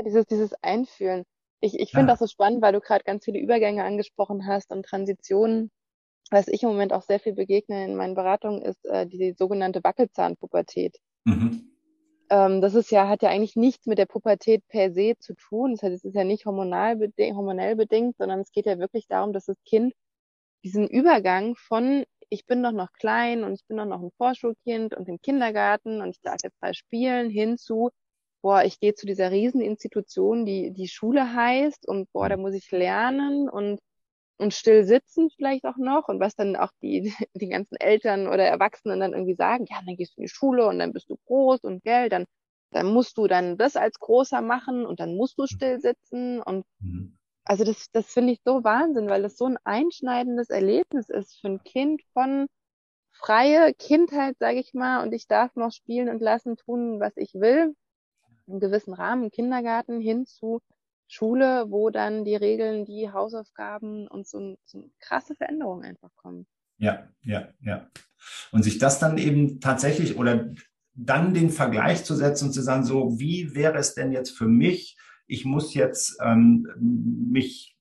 ja, 0.00 0.04
dieses, 0.04 0.26
dieses 0.26 0.54
Einfühlen. 0.62 1.24
Ich, 1.60 1.78
ich 1.78 1.90
finde 1.90 2.08
ja. 2.08 2.12
das 2.12 2.20
so 2.20 2.26
spannend, 2.26 2.62
weil 2.62 2.72
du 2.72 2.80
gerade 2.80 3.04
ganz 3.04 3.24
viele 3.24 3.38
Übergänge 3.38 3.84
angesprochen 3.84 4.46
hast 4.46 4.70
und 4.70 4.84
Transitionen. 4.84 5.70
Was 6.30 6.48
ich 6.48 6.62
im 6.62 6.70
Moment 6.70 6.92
auch 6.92 7.02
sehr 7.02 7.18
viel 7.18 7.34
begegne 7.34 7.84
in 7.84 7.96
meinen 7.96 8.14
Beratungen, 8.14 8.62
ist 8.62 8.84
äh, 8.86 9.06
die 9.06 9.34
sogenannte 9.36 9.82
Wackelzahnpubertät. 9.82 10.96
Mhm. 11.24 11.72
Ähm, 12.30 12.60
das 12.60 12.74
ist 12.74 12.90
ja, 12.92 13.08
hat 13.08 13.22
ja 13.22 13.30
eigentlich 13.30 13.56
nichts 13.56 13.86
mit 13.86 13.98
der 13.98 14.06
Pubertät 14.06 14.62
per 14.68 14.92
se 14.92 15.14
zu 15.18 15.34
tun. 15.34 15.72
Das 15.72 15.82
heißt, 15.82 15.96
es 15.96 16.04
ist 16.04 16.14
ja 16.14 16.24
nicht 16.24 16.46
hormonal 16.46 16.96
bedingt, 16.96 17.36
hormonell 17.36 17.74
bedingt, 17.74 18.16
sondern 18.16 18.40
es 18.40 18.52
geht 18.52 18.66
ja 18.66 18.78
wirklich 18.78 19.08
darum, 19.08 19.32
dass 19.32 19.46
das 19.46 19.56
Kind 19.64 19.92
diesen 20.62 20.86
Übergang 20.86 21.56
von 21.56 22.04
ich 22.32 22.46
bin 22.46 22.62
doch 22.62 22.70
noch 22.70 22.92
klein 22.92 23.42
und 23.42 23.54
ich 23.54 23.66
bin 23.66 23.76
doch 23.76 23.86
noch 23.86 24.00
ein 24.00 24.12
Vorschulkind 24.16 24.94
und 24.94 25.08
im 25.08 25.20
Kindergarten 25.20 26.00
und 26.00 26.10
ich 26.10 26.20
darf 26.22 26.36
jetzt 26.44 26.62
mal 26.62 26.74
spielen, 26.74 27.28
hinzu, 27.28 27.90
boah, 28.42 28.64
ich 28.64 28.80
gehe 28.80 28.94
zu 28.94 29.06
dieser 29.06 29.30
Rieseninstitution, 29.30 30.46
die 30.46 30.72
die 30.72 30.88
Schule 30.88 31.34
heißt 31.34 31.86
und 31.86 32.10
boah, 32.12 32.28
da 32.28 32.36
muss 32.36 32.54
ich 32.54 32.70
lernen 32.70 33.48
und 33.48 33.80
und 34.40 34.54
still 34.54 34.84
sitzen 34.84 35.28
vielleicht 35.36 35.66
auch 35.66 35.76
noch. 35.76 36.08
Und 36.08 36.18
was 36.18 36.34
dann 36.34 36.56
auch 36.56 36.70
die, 36.82 37.12
die 37.34 37.48
ganzen 37.48 37.76
Eltern 37.76 38.26
oder 38.26 38.44
Erwachsenen 38.44 39.00
dann 39.00 39.12
irgendwie 39.12 39.34
sagen, 39.34 39.66
ja, 39.68 39.80
dann 39.84 39.96
gehst 39.96 40.16
du 40.16 40.20
in 40.20 40.24
die 40.24 40.32
Schule 40.32 40.66
und 40.66 40.78
dann 40.78 40.92
bist 40.92 41.10
du 41.10 41.16
groß 41.26 41.60
und 41.60 41.84
gell, 41.84 42.08
dann, 42.08 42.24
dann 42.72 42.86
musst 42.86 43.18
du 43.18 43.26
dann 43.26 43.58
das 43.58 43.76
als 43.76 43.98
großer 43.98 44.40
machen 44.40 44.86
und 44.86 44.98
dann 44.98 45.14
musst 45.16 45.38
du 45.38 45.46
still 45.46 45.78
sitzen. 45.80 46.40
Und 46.40 46.64
mhm. 46.80 47.18
also 47.44 47.64
das, 47.64 47.90
das 47.92 48.06
finde 48.06 48.32
ich 48.32 48.40
so 48.44 48.64
Wahnsinn, 48.64 49.10
weil 49.10 49.22
das 49.22 49.36
so 49.36 49.44
ein 49.44 49.58
einschneidendes 49.64 50.48
Erlebnis 50.48 51.10
ist 51.10 51.38
für 51.40 51.48
ein 51.48 51.62
Kind 51.62 52.02
von 52.14 52.46
freie 53.12 53.74
Kindheit, 53.74 54.36
sage 54.38 54.58
ich 54.58 54.72
mal, 54.72 55.02
und 55.02 55.12
ich 55.12 55.26
darf 55.26 55.54
noch 55.54 55.72
spielen 55.72 56.08
und 56.08 56.22
lassen, 56.22 56.56
tun, 56.56 56.98
was 57.00 57.12
ich 57.16 57.34
will, 57.34 57.74
im 58.50 58.60
gewissen 58.60 58.94
Rahmen, 58.94 59.30
Kindergarten 59.30 60.00
hin 60.00 60.26
zu 60.26 60.60
Schule, 61.08 61.66
wo 61.68 61.90
dann 61.90 62.24
die 62.24 62.36
Regeln, 62.36 62.84
die 62.84 63.10
Hausaufgaben 63.10 64.06
und 64.06 64.28
so, 64.28 64.56
so 64.64 64.90
krasse 65.00 65.34
Veränderungen 65.34 65.84
einfach 65.84 66.14
kommen. 66.16 66.46
Ja, 66.78 67.08
ja, 67.22 67.48
ja. 67.60 67.90
Und 68.52 68.62
sich 68.62 68.78
das 68.78 68.98
dann 68.98 69.18
eben 69.18 69.60
tatsächlich 69.60 70.16
oder 70.16 70.52
dann 70.94 71.34
den 71.34 71.50
Vergleich 71.50 72.04
zu 72.04 72.14
setzen 72.14 72.46
und 72.46 72.52
zu 72.52 72.62
sagen, 72.62 72.84
so, 72.84 73.18
wie 73.18 73.54
wäre 73.54 73.78
es 73.78 73.94
denn 73.94 74.12
jetzt 74.12 74.30
für 74.30 74.46
mich, 74.46 74.96
ich 75.26 75.44
muss 75.44 75.74
jetzt 75.74 76.18
ähm, 76.22 76.66
mich, 76.78 77.76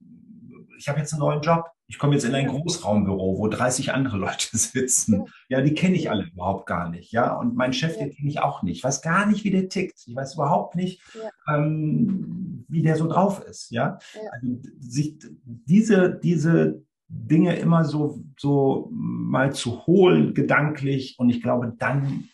ich 0.77 0.87
habe 0.87 0.99
jetzt 0.99 1.13
einen 1.13 1.21
neuen 1.21 1.41
Job. 1.41 1.65
Ich 1.89 1.97
komme 1.97 2.13
jetzt 2.13 2.23
in 2.23 2.35
ein 2.35 2.45
Großraumbüro, 2.45 3.39
wo 3.39 3.47
30 3.47 3.93
andere 3.93 4.17
Leute 4.17 4.47
sitzen. 4.57 5.25
Ja, 5.49 5.61
die 5.61 5.73
kenne 5.73 5.95
ich 5.95 6.11
alle 6.11 6.27
überhaupt 6.27 6.67
gar 6.67 6.87
nicht. 6.87 7.11
Ja, 7.11 7.33
und 7.33 7.55
mein 7.55 7.73
Chef, 7.73 7.97
den 7.97 8.11
kenne 8.11 8.29
ich 8.29 8.39
auch 8.39 8.61
nicht. 8.61 8.77
Ich 8.77 8.83
weiß 8.83 9.01
gar 9.01 9.25
nicht, 9.25 9.43
wie 9.43 9.49
der 9.49 9.69
tickt. 9.69 10.03
Ich 10.05 10.15
weiß 10.15 10.35
überhaupt 10.35 10.75
nicht, 10.75 11.01
ja. 11.15 11.55
ähm, 11.55 12.63
wie 12.69 12.83
der 12.83 12.95
so 12.95 13.07
drauf 13.07 13.43
ist. 13.43 13.71
Ja, 13.71 13.97
ja. 14.13 14.21
Also 14.31 14.59
sich 14.79 15.17
diese, 15.43 16.19
diese 16.21 16.83
Dinge 17.07 17.55
immer 17.55 17.83
so, 17.83 18.23
so 18.37 18.89
mal 18.91 19.51
zu 19.51 19.87
holen, 19.87 20.35
gedanklich. 20.35 21.15
Und 21.17 21.31
ich 21.31 21.41
glaube, 21.41 21.73
dann, 21.79 22.29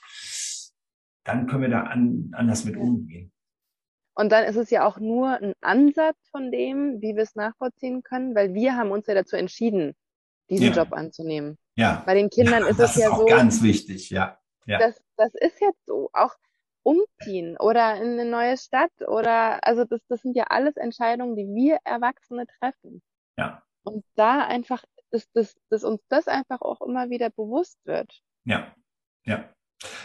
dann 1.23 1.47
können 1.47 1.61
wir 1.61 1.69
da 1.69 1.83
an, 1.83 2.31
anders 2.33 2.65
mit 2.65 2.75
umgehen. 2.75 3.31
Und 4.15 4.31
dann 4.31 4.45
ist 4.45 4.55
es 4.55 4.69
ja 4.69 4.87
auch 4.87 4.97
nur 4.97 5.29
ein 5.41 5.53
Ansatz 5.61 6.17
von 6.31 6.51
dem, 6.51 7.01
wie 7.01 7.15
wir 7.15 7.23
es 7.23 7.35
nachvollziehen 7.35 8.01
können, 8.01 8.33
weil 8.33 8.53
wir 8.53 8.75
haben 8.75 8.91
uns 8.91 9.07
ja 9.07 9.13
dazu 9.13 9.35
entschieden, 9.35 9.93
diesen 10.49 10.67
ja. 10.67 10.73
Job 10.73 10.93
anzunehmen. 10.93 11.57
Ja. 11.75 12.01
Bei 12.05 12.13
den 12.13 12.29
Kindern 12.29 12.63
ja, 12.63 12.69
ist 12.69 12.79
es 12.79 12.95
ja 12.95 13.07
ist 13.07 13.11
auch 13.11 13.19
so. 13.19 13.25
Ganz 13.25 13.61
wichtig, 13.61 14.09
ja. 14.09 14.39
ja. 14.65 14.79
Das, 14.79 15.01
das 15.17 15.33
ist 15.35 15.59
jetzt 15.59 15.85
so. 15.85 16.09
Auch 16.13 16.33
umziehen 16.85 17.57
oder 17.57 17.95
in 17.95 18.19
eine 18.19 18.25
neue 18.25 18.57
Stadt 18.57 18.91
oder, 19.07 19.67
also 19.67 19.85
das, 19.85 20.01
das 20.07 20.21
sind 20.21 20.37
ja 20.37 20.45
alles 20.49 20.77
Entscheidungen, 20.77 21.35
die 21.35 21.47
wir 21.47 21.79
Erwachsene 21.83 22.45
treffen. 22.59 23.01
Ja. 23.37 23.63
Und 23.83 24.05
da 24.15 24.45
einfach, 24.45 24.83
dass, 25.09 25.29
dass, 25.31 25.55
dass 25.69 25.83
uns 25.83 26.01
das 26.09 26.27
einfach 26.27 26.61
auch 26.61 26.81
immer 26.81 27.09
wieder 27.09 27.31
bewusst 27.31 27.79
wird. 27.85 28.21
Ja. 28.45 28.75
Ja. 29.23 29.49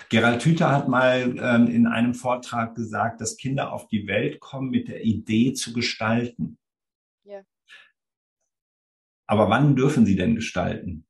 Gerald 0.09 0.45
Hüther 0.45 0.73
hat 0.73 0.89
mal 0.89 1.37
ähm, 1.39 1.69
in 1.69 1.87
einem 1.87 2.15
Vortrag 2.15 2.75
gesagt, 2.75 3.21
dass 3.21 3.37
Kinder 3.37 3.73
auf 3.73 3.89
die 3.89 4.07
Welt 4.07 4.41
kommen 4.41 4.71
mit 4.71 4.89
der 4.89 5.05
Idee 5.05 5.53
zu 5.53 5.73
gestalten. 5.73 6.59
Ja. 7.25 7.43
Aber 9.27 9.49
wann 9.49 9.77
dürfen 9.77 10.07
sie 10.07 10.17
denn 10.17 10.35
gestalten? 10.35 11.07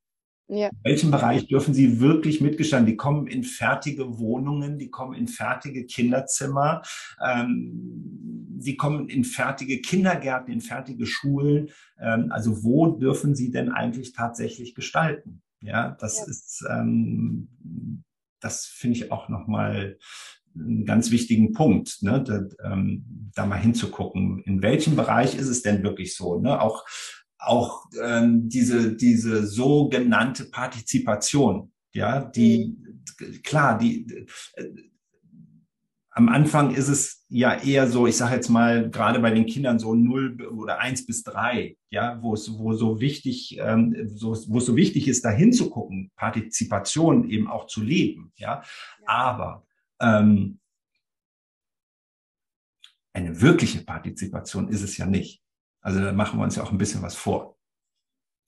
Ja. 0.53 0.67
In 0.67 0.83
welchem 0.83 1.11
Bereich 1.11 1.47
dürfen 1.47 1.73
sie 1.73 2.01
wirklich 2.01 2.41
mitgestalten? 2.41 2.85
Die 2.85 2.97
kommen 2.97 3.27
in 3.27 3.45
fertige 3.45 4.19
Wohnungen, 4.19 4.77
die 4.77 4.89
kommen 4.89 5.13
in 5.15 5.29
fertige 5.29 5.85
Kinderzimmer, 5.85 6.81
ähm, 7.25 8.59
die 8.59 8.75
kommen 8.75 9.07
in 9.07 9.23
fertige 9.23 9.79
Kindergärten, 9.79 10.53
in 10.53 10.59
fertige 10.59 11.05
Schulen. 11.05 11.69
Ähm, 12.01 12.27
also 12.31 12.65
wo 12.65 12.87
dürfen 12.87 13.33
sie 13.33 13.49
denn 13.49 13.71
eigentlich 13.71 14.11
tatsächlich 14.11 14.75
gestalten? 14.75 15.41
Ja, 15.61 15.95
das 16.01 16.17
ja. 16.17 16.25
ist 16.25 16.65
ähm, 16.69 17.47
das 18.41 18.65
finde 18.65 18.97
ich 18.97 19.11
auch 19.11 19.29
nochmal 19.29 19.97
einen 20.53 20.85
ganz 20.85 21.11
wichtigen 21.11 21.53
Punkt, 21.53 22.01
ne? 22.01 22.21
da, 22.23 22.71
ähm, 22.73 23.31
da 23.33 23.45
mal 23.45 23.55
hinzugucken. 23.55 24.43
In 24.43 24.61
welchem 24.61 24.95
Bereich 24.95 25.35
ist 25.35 25.47
es 25.47 25.61
denn 25.61 25.83
wirklich 25.83 26.15
so? 26.15 26.39
Ne? 26.39 26.59
Auch 26.61 26.85
auch 27.37 27.85
ähm, 28.03 28.49
diese 28.49 28.95
diese 28.95 29.47
sogenannte 29.47 30.45
Partizipation, 30.45 31.71
ja, 31.93 32.21
die 32.23 32.77
mhm. 33.19 33.41
klar, 33.43 33.77
die 33.77 34.27
am 36.13 36.27
Anfang 36.27 36.75
ist 36.75 36.89
es 36.89 37.25
ja 37.29 37.53
eher 37.53 37.87
so, 37.87 38.05
ich 38.05 38.17
sage 38.17 38.35
jetzt 38.35 38.49
mal, 38.49 38.89
gerade 38.89 39.19
bei 39.19 39.31
den 39.31 39.45
Kindern 39.45 39.79
so 39.79 39.95
null 39.95 40.41
oder 40.47 40.79
eins 40.79 41.05
bis 41.05 41.23
drei, 41.23 41.77
ja, 41.89 42.21
wo 42.21 42.33
es 42.33 42.57
wo 42.59 42.73
so 42.73 42.99
wichtig, 42.99 43.57
ähm, 43.59 43.95
so, 44.07 44.35
wo 44.49 44.57
es 44.57 44.65
so 44.65 44.75
wichtig 44.75 45.07
ist, 45.07 45.23
da 45.23 45.29
hinzugucken, 45.29 46.11
Partizipation 46.17 47.29
eben 47.29 47.47
auch 47.47 47.67
zu 47.67 47.81
leben, 47.81 48.33
ja. 48.35 48.61
Aber 49.05 49.65
ähm, 50.01 50.59
eine 53.13 53.41
wirkliche 53.41 53.83
Partizipation 53.83 54.67
ist 54.67 54.81
es 54.81 54.97
ja 54.97 55.05
nicht. 55.05 55.41
Also 55.81 56.01
da 56.01 56.11
machen 56.11 56.39
wir 56.39 56.43
uns 56.43 56.57
ja 56.57 56.63
auch 56.63 56.71
ein 56.71 56.77
bisschen 56.77 57.01
was 57.01 57.15
vor. 57.15 57.57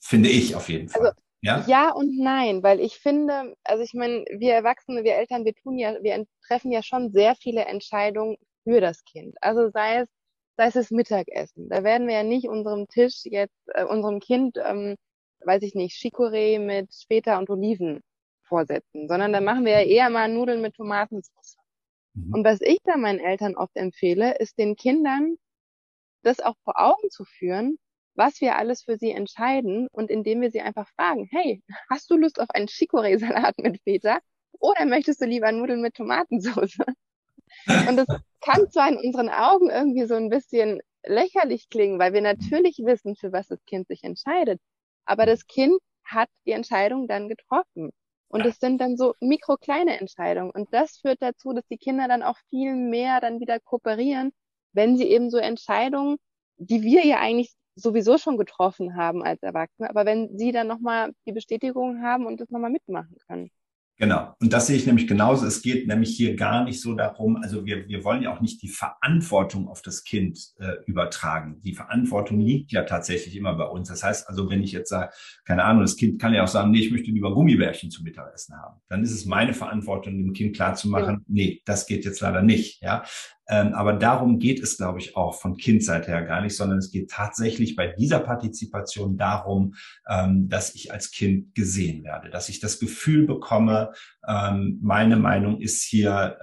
Finde 0.01 0.29
ich 0.29 0.55
auf 0.55 0.67
jeden 0.67 0.89
Fall. 0.89 1.01
Also 1.01 1.22
ja? 1.43 1.63
ja 1.67 1.91
und 1.91 2.17
nein, 2.17 2.63
weil 2.63 2.79
ich 2.79 2.97
finde, 2.97 3.55
also 3.63 3.83
ich 3.83 3.93
meine, 3.93 4.25
wir 4.31 4.53
Erwachsene, 4.53 5.03
wir 5.03 5.15
Eltern, 5.15 5.45
wir 5.45 5.53
tun 5.53 5.77
ja, 5.77 5.95
wir 6.01 6.25
treffen 6.47 6.71
ja 6.71 6.81
schon 6.81 7.11
sehr 7.11 7.35
viele 7.35 7.65
Entscheidungen 7.65 8.37
für 8.63 8.81
das 8.81 9.03
Kind. 9.03 9.35
Also 9.41 9.69
sei 9.69 9.99
es, 9.99 10.09
sei 10.57 10.67
es 10.67 10.73
das 10.73 10.91
Mittagessen. 10.91 11.69
Da 11.69 11.83
werden 11.83 12.07
wir 12.07 12.15
ja 12.15 12.23
nicht 12.23 12.47
unserem 12.47 12.87
Tisch 12.87 13.21
jetzt, 13.25 13.57
äh, 13.73 13.83
unserem 13.83 14.19
Kind, 14.19 14.57
ähm, 14.63 14.95
weiß 15.41 15.63
ich 15.63 15.75
nicht, 15.75 15.97
Chicorée 15.97 16.59
mit 16.59 16.89
Feta 17.07 17.37
und 17.37 17.49
Oliven 17.49 18.01
vorsetzen, 18.43 19.07
sondern 19.09 19.33
da 19.33 19.41
machen 19.41 19.65
wir 19.65 19.73
ja 19.81 19.85
eher 19.85 20.09
mal 20.09 20.29
Nudeln 20.29 20.61
mit 20.61 20.75
Tomatensauce. 20.75 21.57
Mhm. 22.13 22.33
Und 22.35 22.45
was 22.45 22.61
ich 22.61 22.79
da 22.85 22.97
meinen 22.97 23.19
Eltern 23.19 23.55
oft 23.55 23.75
empfehle, 23.75 24.37
ist 24.37 24.57
den 24.57 24.75
Kindern 24.75 25.37
das 26.23 26.39
auch 26.39 26.55
vor 26.63 26.75
Augen 26.77 27.09
zu 27.09 27.25
führen, 27.25 27.77
was 28.15 28.41
wir 28.41 28.57
alles 28.57 28.83
für 28.83 28.97
sie 28.97 29.11
entscheiden 29.11 29.87
und 29.91 30.09
indem 30.09 30.41
wir 30.41 30.51
sie 30.51 30.61
einfach 30.61 30.87
fragen, 30.95 31.27
hey, 31.31 31.61
hast 31.89 32.09
du 32.09 32.17
Lust 32.17 32.39
auf 32.39 32.49
einen 32.49 32.67
Chicorée-Salat 32.67 33.57
mit 33.57 33.81
Feta 33.81 34.19
oder 34.59 34.85
möchtest 34.85 35.21
du 35.21 35.25
lieber 35.25 35.51
Nudeln 35.51 35.81
mit 35.81 35.95
Tomatensauce? 35.95 36.77
Und 37.87 37.97
das 37.97 38.07
kann 38.41 38.69
zwar 38.71 38.89
in 38.89 38.97
unseren 38.97 39.29
Augen 39.29 39.69
irgendwie 39.69 40.05
so 40.05 40.15
ein 40.15 40.29
bisschen 40.29 40.81
lächerlich 41.05 41.69
klingen, 41.69 41.99
weil 41.99 42.13
wir 42.13 42.21
natürlich 42.21 42.79
wissen, 42.79 43.15
für 43.15 43.31
was 43.31 43.47
das 43.47 43.63
Kind 43.65 43.87
sich 43.87 44.03
entscheidet. 44.03 44.59
Aber 45.05 45.25
das 45.25 45.45
Kind 45.45 45.79
hat 46.03 46.29
die 46.45 46.51
Entscheidung 46.51 47.07
dann 47.07 47.29
getroffen. 47.29 47.91
Und 48.27 48.45
es 48.45 48.57
sind 48.57 48.81
dann 48.81 48.97
so 48.97 49.13
mikrokleine 49.19 49.99
Entscheidungen. 49.99 50.49
Und 50.49 50.73
das 50.73 50.97
führt 50.97 51.21
dazu, 51.21 51.53
dass 51.53 51.67
die 51.67 51.77
Kinder 51.77 52.07
dann 52.07 52.23
auch 52.23 52.37
viel 52.49 52.75
mehr 52.75 53.21
dann 53.21 53.39
wieder 53.39 53.59
kooperieren, 53.59 54.31
wenn 54.71 54.97
sie 54.97 55.07
eben 55.07 55.29
so 55.29 55.37
Entscheidungen, 55.37 56.17
die 56.57 56.81
wir 56.81 57.05
ja 57.05 57.19
eigentlich 57.19 57.53
sowieso 57.75 58.17
schon 58.17 58.37
getroffen 58.37 58.95
haben 58.95 59.23
als 59.23 59.41
Erwachsene, 59.43 59.89
aber 59.89 60.05
wenn 60.05 60.37
sie 60.37 60.51
dann 60.51 60.67
nochmal 60.67 61.11
die 61.25 61.31
Bestätigung 61.31 62.01
haben 62.01 62.25
und 62.25 62.39
das 62.39 62.49
nochmal 62.49 62.71
mitmachen 62.71 63.15
können. 63.27 63.49
Genau. 63.97 64.33
Und 64.41 64.51
das 64.51 64.67
sehe 64.67 64.75
ich 64.75 64.87
nämlich 64.87 65.07
genauso. 65.07 65.45
Es 65.45 65.61
geht 65.61 65.87
nämlich 65.87 66.17
hier 66.17 66.35
gar 66.35 66.63
nicht 66.63 66.81
so 66.81 66.95
darum, 66.95 67.37
also 67.37 67.63
wir, 67.65 67.87
wir 67.87 68.03
wollen 68.03 68.23
ja 68.23 68.33
auch 68.33 68.41
nicht 68.41 68.61
die 68.63 68.67
Verantwortung 68.67 69.67
auf 69.67 69.83
das 69.83 70.03
Kind 70.03 70.39
äh, 70.59 70.73
übertragen. 70.87 71.61
Die 71.61 71.75
Verantwortung 71.75 72.39
liegt 72.39 72.71
ja 72.71 72.83
tatsächlich 72.83 73.35
immer 73.35 73.53
bei 73.53 73.65
uns. 73.65 73.89
Das 73.89 74.03
heißt 74.03 74.27
also, 74.27 74.49
wenn 74.49 74.63
ich 74.63 74.71
jetzt 74.71 74.89
sage, 74.89 75.13
keine 75.45 75.63
Ahnung, 75.63 75.83
das 75.83 75.95
Kind 75.95 76.19
kann 76.19 76.33
ja 76.33 76.43
auch 76.43 76.47
sagen, 76.47 76.71
nee, 76.71 76.79
ich 76.79 76.91
möchte 76.91 77.11
lieber 77.11 77.35
Gummibärchen 77.35 77.91
zum 77.91 78.03
Mittagessen 78.03 78.57
haben. 78.57 78.81
Dann 78.89 79.03
ist 79.03 79.11
es 79.11 79.25
meine 79.25 79.53
Verantwortung, 79.53 80.17
dem 80.17 80.33
Kind 80.33 80.55
klarzumachen, 80.55 81.15
ja. 81.15 81.21
nee, 81.27 81.61
das 81.65 81.85
geht 81.85 82.03
jetzt 82.03 82.19
leider 82.19 82.41
nicht. 82.41 82.81
Ja. 82.81 83.03
Ähm, 83.47 83.73
aber 83.73 83.93
darum 83.93 84.39
geht 84.39 84.61
es, 84.61 84.77
glaube 84.77 84.99
ich, 84.99 85.17
auch 85.17 85.39
von 85.39 85.57
Kindseite 85.57 86.11
her 86.11 86.23
gar 86.23 86.41
nicht, 86.41 86.55
sondern 86.55 86.77
es 86.77 86.91
geht 86.91 87.11
tatsächlich 87.11 87.75
bei 87.75 87.87
dieser 87.87 88.19
Partizipation 88.19 89.17
darum, 89.17 89.75
ähm, 90.07 90.47
dass 90.47 90.75
ich 90.75 90.93
als 90.93 91.11
Kind 91.11 91.53
gesehen 91.53 92.03
werde, 92.03 92.29
dass 92.29 92.47
ich 92.49 92.59
das 92.59 92.79
Gefühl 92.79 93.27
bekomme, 93.27 93.91
ähm, 94.27 94.79
meine 94.81 95.17
Meinung 95.17 95.59
ist 95.59 95.83
hier, 95.83 96.37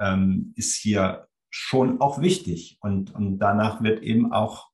ist 0.54 0.74
hier 0.76 1.26
schon 1.48 2.00
auch 2.00 2.20
wichtig. 2.20 2.78
Und, 2.80 3.14
und 3.14 3.38
danach 3.38 3.82
wird 3.82 4.02
eben 4.02 4.32
auch 4.32 4.68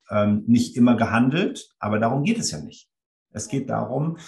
nicht 0.46 0.76
immer 0.76 0.96
gehandelt, 0.96 1.70
aber 1.78 1.98
darum 1.98 2.22
geht 2.22 2.38
es 2.38 2.50
ja 2.50 2.60
nicht. 2.60 2.88
Es 3.32 3.48
geht 3.48 3.68
darum, 3.70 4.18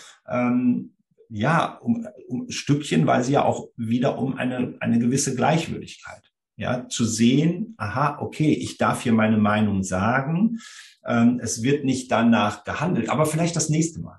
ja, 1.28 1.78
um, 1.78 2.06
um 2.28 2.50
Stückchenweise 2.50 3.32
ja 3.32 3.44
auch 3.44 3.68
wieder 3.76 4.18
um 4.18 4.36
eine, 4.36 4.76
eine 4.80 4.98
gewisse 4.98 5.36
Gleichwürdigkeit 5.36 6.27
ja, 6.58 6.88
zu 6.88 7.04
sehen, 7.04 7.74
aha, 7.78 8.18
okay, 8.20 8.52
ich 8.52 8.78
darf 8.78 9.02
hier 9.02 9.12
meine 9.12 9.38
Meinung 9.38 9.84
sagen. 9.84 10.58
Ähm, 11.06 11.40
es 11.40 11.62
wird 11.62 11.84
nicht 11.84 12.10
danach 12.10 12.64
gehandelt, 12.64 13.08
aber 13.08 13.26
vielleicht 13.26 13.54
das 13.54 13.68
nächste 13.68 14.00
Mal. 14.00 14.18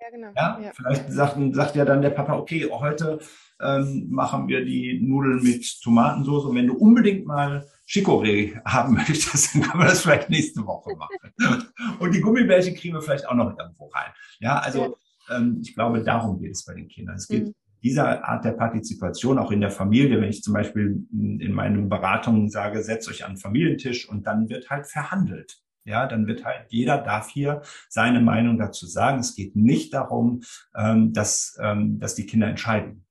Ja, 0.00 0.10
genau. 0.10 0.32
Ja, 0.34 0.60
ja. 0.60 0.72
Vielleicht 0.74 1.12
sagt, 1.12 1.38
sagt 1.54 1.76
ja 1.76 1.84
dann 1.84 2.02
der 2.02 2.10
Papa, 2.10 2.34
okay, 2.34 2.68
heute 2.70 3.20
ähm, 3.60 4.08
machen 4.10 4.48
wir 4.48 4.64
die 4.64 5.00
Nudeln 5.00 5.44
mit 5.44 5.80
Tomatensauce 5.80 6.46
und 6.46 6.56
wenn 6.56 6.66
du 6.66 6.74
unbedingt 6.74 7.24
mal 7.24 7.64
Chicorée 7.88 8.60
haben 8.64 8.94
möchtest, 9.08 9.54
dann 9.54 9.62
können 9.62 9.84
wir 9.84 9.90
das 9.90 10.02
vielleicht 10.02 10.28
nächste 10.28 10.66
Woche 10.66 10.96
machen. 10.96 11.70
und 12.00 12.12
die 12.12 12.20
Gummibärchen 12.20 12.74
kriegen 12.74 12.94
wir 12.94 13.02
vielleicht 13.02 13.28
auch 13.28 13.34
noch 13.34 13.56
irgendwo 13.56 13.86
rein. 13.86 14.12
Ja, 14.40 14.58
also. 14.58 14.98
Ähm, 15.30 15.60
ich 15.62 15.74
glaube, 15.74 16.02
darum 16.02 16.40
geht 16.40 16.52
es 16.52 16.64
bei 16.64 16.74
den 16.74 16.88
Kindern. 16.88 17.14
Es 17.14 17.28
geht 17.28 17.46
mhm 17.46 17.54
dieser 17.82 18.24
Art 18.24 18.44
der 18.44 18.52
Partizipation 18.52 19.38
auch 19.38 19.50
in 19.50 19.60
der 19.60 19.70
Familie, 19.70 20.20
wenn 20.20 20.28
ich 20.28 20.42
zum 20.42 20.54
Beispiel 20.54 21.06
in 21.12 21.52
meinen 21.52 21.88
Beratungen 21.88 22.50
sage, 22.50 22.82
setzt 22.82 23.08
euch 23.08 23.24
an 23.24 23.32
den 23.32 23.38
Familientisch 23.38 24.08
und 24.08 24.26
dann 24.26 24.48
wird 24.48 24.70
halt 24.70 24.86
verhandelt. 24.86 25.62
Ja, 25.84 26.06
dann 26.06 26.26
wird 26.26 26.44
halt 26.44 26.66
jeder 26.70 26.98
darf 26.98 27.30
hier 27.30 27.62
seine 27.88 28.20
Meinung 28.20 28.58
dazu 28.58 28.86
sagen. 28.86 29.20
Es 29.20 29.34
geht 29.34 29.56
nicht 29.56 29.94
darum, 29.94 30.42
ähm, 30.76 31.12
dass, 31.14 31.58
ähm, 31.60 31.98
dass 31.98 32.14
die 32.14 32.26
Kinder 32.26 32.48
entscheiden. 32.48 33.06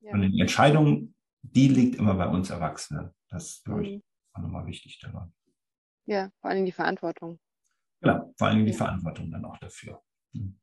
Ja. 0.00 0.12
Und 0.12 0.22
die 0.22 0.40
Entscheidung, 0.40 1.14
die 1.42 1.68
liegt 1.68 1.96
immer 1.96 2.14
bei 2.14 2.26
uns 2.26 2.50
Erwachsenen. 2.50 3.10
Das 3.28 3.50
ist, 3.50 3.64
glaube 3.64 3.84
ich, 3.84 3.90
mhm. 3.96 4.02
auch 4.32 4.42
nochmal 4.42 4.66
wichtig 4.66 4.98
dabei. 5.00 5.26
Ja, 6.06 6.30
vor 6.40 6.50
allem 6.50 6.64
die 6.64 6.72
Verantwortung. 6.72 7.38
Genau, 8.00 8.32
vor 8.36 8.48
allem 8.48 8.64
die 8.64 8.72
Verantwortung 8.72 9.30
dann 9.30 9.44
auch 9.44 9.58
dafür. 9.58 10.02
Mhm. 10.32 10.59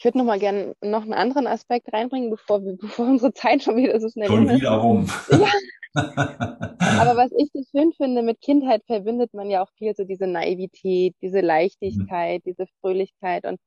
Ich 0.00 0.04
würde 0.06 0.16
noch 0.16 0.24
mal 0.24 0.38
gerne 0.38 0.74
noch 0.82 1.02
einen 1.02 1.12
anderen 1.12 1.46
Aspekt 1.46 1.92
reinbringen, 1.92 2.30
bevor 2.30 2.64
wir, 2.64 2.74
bevor 2.80 3.06
unsere 3.06 3.34
Zeit 3.34 3.62
schon 3.62 3.76
wieder 3.76 4.00
so 4.00 4.08
schnell 4.08 4.28
schon 4.28 4.48
ist. 4.48 4.56
wieder 4.56 4.70
rum. 4.70 5.06
Ja. 5.30 5.48
Aber 5.94 7.16
was 7.16 7.32
ich 7.36 7.50
so 7.52 7.62
schön 7.70 7.92
finde, 7.92 8.22
mit 8.22 8.40
Kindheit 8.40 8.82
verbindet 8.86 9.34
man 9.34 9.50
ja 9.50 9.62
auch 9.62 9.70
viel 9.76 9.94
so 9.94 10.04
diese 10.04 10.26
Naivität, 10.26 11.14
diese 11.20 11.40
Leichtigkeit, 11.40 12.46
mhm. 12.46 12.50
diese 12.50 12.66
Fröhlichkeit 12.80 13.44
und 13.44 13.60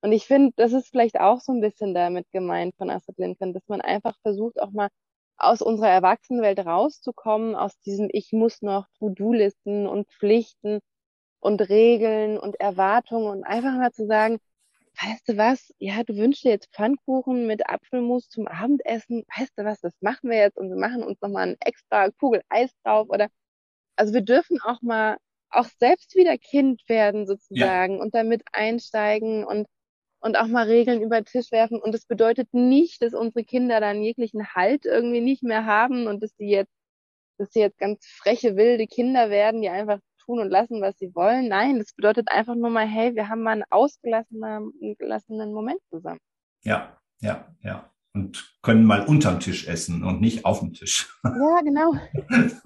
und 0.00 0.12
ich 0.12 0.26
finde, 0.26 0.52
das 0.56 0.74
ist 0.74 0.90
vielleicht 0.90 1.18
auch 1.18 1.40
so 1.40 1.50
ein 1.52 1.62
bisschen 1.62 1.94
damit 1.94 2.30
gemeint 2.30 2.74
von 2.76 2.90
Astrid 2.90 3.16
Lindgren, 3.16 3.54
dass 3.54 3.66
man 3.68 3.80
einfach 3.80 4.14
versucht, 4.20 4.60
auch 4.60 4.70
mal 4.70 4.88
aus 5.38 5.62
unserer 5.62 5.88
Erwachsenenwelt 5.88 6.58
rauszukommen, 6.58 7.54
aus 7.54 7.78
diesem 7.80 8.10
Ich 8.12 8.30
muss 8.32 8.60
noch 8.60 8.86
To-Do-Listen 8.98 9.86
und 9.86 10.06
Pflichten 10.10 10.80
und 11.40 11.70
Regeln 11.70 12.38
und 12.38 12.60
Erwartungen 12.60 13.28
und 13.28 13.44
einfach 13.44 13.72
mal 13.72 13.92
zu 13.92 14.06
sagen, 14.06 14.40
weißt 15.00 15.28
du 15.28 15.36
was, 15.36 15.72
ja, 15.78 16.02
du 16.04 16.16
wünschst 16.16 16.44
dir 16.44 16.50
jetzt 16.50 16.72
Pfannkuchen 16.72 17.46
mit 17.46 17.68
Apfelmus 17.68 18.28
zum 18.28 18.46
Abendessen, 18.46 19.24
weißt 19.36 19.52
du 19.56 19.64
was, 19.64 19.80
das 19.80 19.94
machen 20.00 20.30
wir 20.30 20.38
jetzt 20.38 20.56
und 20.56 20.70
wir 20.70 20.76
machen 20.76 21.02
uns 21.02 21.20
nochmal 21.20 21.44
eine 21.44 21.56
extra 21.60 22.10
Kugel 22.10 22.42
Eis 22.48 22.70
drauf 22.84 23.08
oder, 23.10 23.28
also 23.96 24.14
wir 24.14 24.22
dürfen 24.22 24.60
auch 24.60 24.82
mal 24.82 25.16
auch 25.50 25.66
selbst 25.78 26.16
wieder 26.16 26.36
Kind 26.38 26.82
werden 26.88 27.26
sozusagen 27.26 27.96
ja. 27.96 28.02
und 28.02 28.14
damit 28.14 28.42
einsteigen 28.52 29.44
und 29.44 29.66
und 30.24 30.38
auch 30.38 30.46
mal 30.46 30.66
Regeln 30.66 31.02
über 31.02 31.20
den 31.20 31.26
Tisch 31.26 31.52
werfen. 31.52 31.78
Und 31.78 31.92
das 31.92 32.06
bedeutet 32.06 32.48
nicht, 32.54 33.02
dass 33.02 33.12
unsere 33.12 33.44
Kinder 33.44 33.78
dann 33.80 34.02
jeglichen 34.02 34.54
Halt 34.54 34.86
irgendwie 34.86 35.20
nicht 35.20 35.42
mehr 35.42 35.66
haben 35.66 36.06
und 36.06 36.22
dass 36.22 36.34
die 36.36 36.48
jetzt, 36.48 36.72
dass 37.36 37.52
sie 37.52 37.60
jetzt 37.60 37.76
ganz 37.78 38.06
freche, 38.06 38.56
wilde 38.56 38.86
Kinder 38.86 39.28
werden, 39.28 39.60
die 39.60 39.68
einfach 39.68 39.98
tun 40.24 40.40
und 40.40 40.50
lassen, 40.50 40.80
was 40.80 40.98
sie 40.98 41.14
wollen. 41.14 41.48
Nein, 41.48 41.78
das 41.78 41.92
bedeutet 41.92 42.28
einfach 42.30 42.54
nur 42.54 42.70
mal, 42.70 42.86
hey, 42.86 43.14
wir 43.14 43.28
haben 43.28 43.42
mal 43.42 43.52
einen 43.52 43.64
ausgelassenen 43.70 45.52
Moment 45.52 45.80
zusammen. 45.90 46.20
Ja, 46.62 46.96
ja, 47.20 47.46
ja. 47.62 47.90
Und 48.16 48.54
können 48.62 48.84
mal 48.84 49.04
unterm 49.04 49.40
Tisch 49.40 49.66
essen 49.66 50.04
und 50.04 50.20
nicht 50.20 50.44
auf 50.44 50.60
dem 50.60 50.72
Tisch. 50.72 51.12
Ja, 51.24 51.60
genau. 51.64 51.94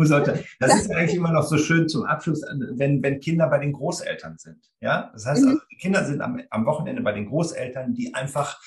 das 0.61 0.75
ist 0.75 0.91
eigentlich 0.91 1.15
immer 1.15 1.33
noch 1.33 1.45
so 1.45 1.57
schön 1.57 1.89
zum 1.89 2.05
Abschluss, 2.05 2.43
wenn, 2.75 3.03
wenn 3.03 3.21
Kinder 3.21 3.49
bei 3.49 3.59
den 3.59 3.73
Großeltern 3.73 4.37
sind. 4.37 4.63
Ja, 4.81 5.11
das 5.15 5.25
heißt, 5.25 5.43
mhm. 5.43 5.49
also, 5.49 5.61
die 5.73 5.77
Kinder 5.77 6.05
sind 6.05 6.21
am, 6.21 6.43
am 6.51 6.67
Wochenende 6.67 7.01
bei 7.01 7.13
den 7.13 7.27
Großeltern, 7.27 7.95
die 7.95 8.15
einfach, 8.15 8.61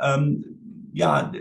ähm, 0.00 0.44
ja, 0.92 1.32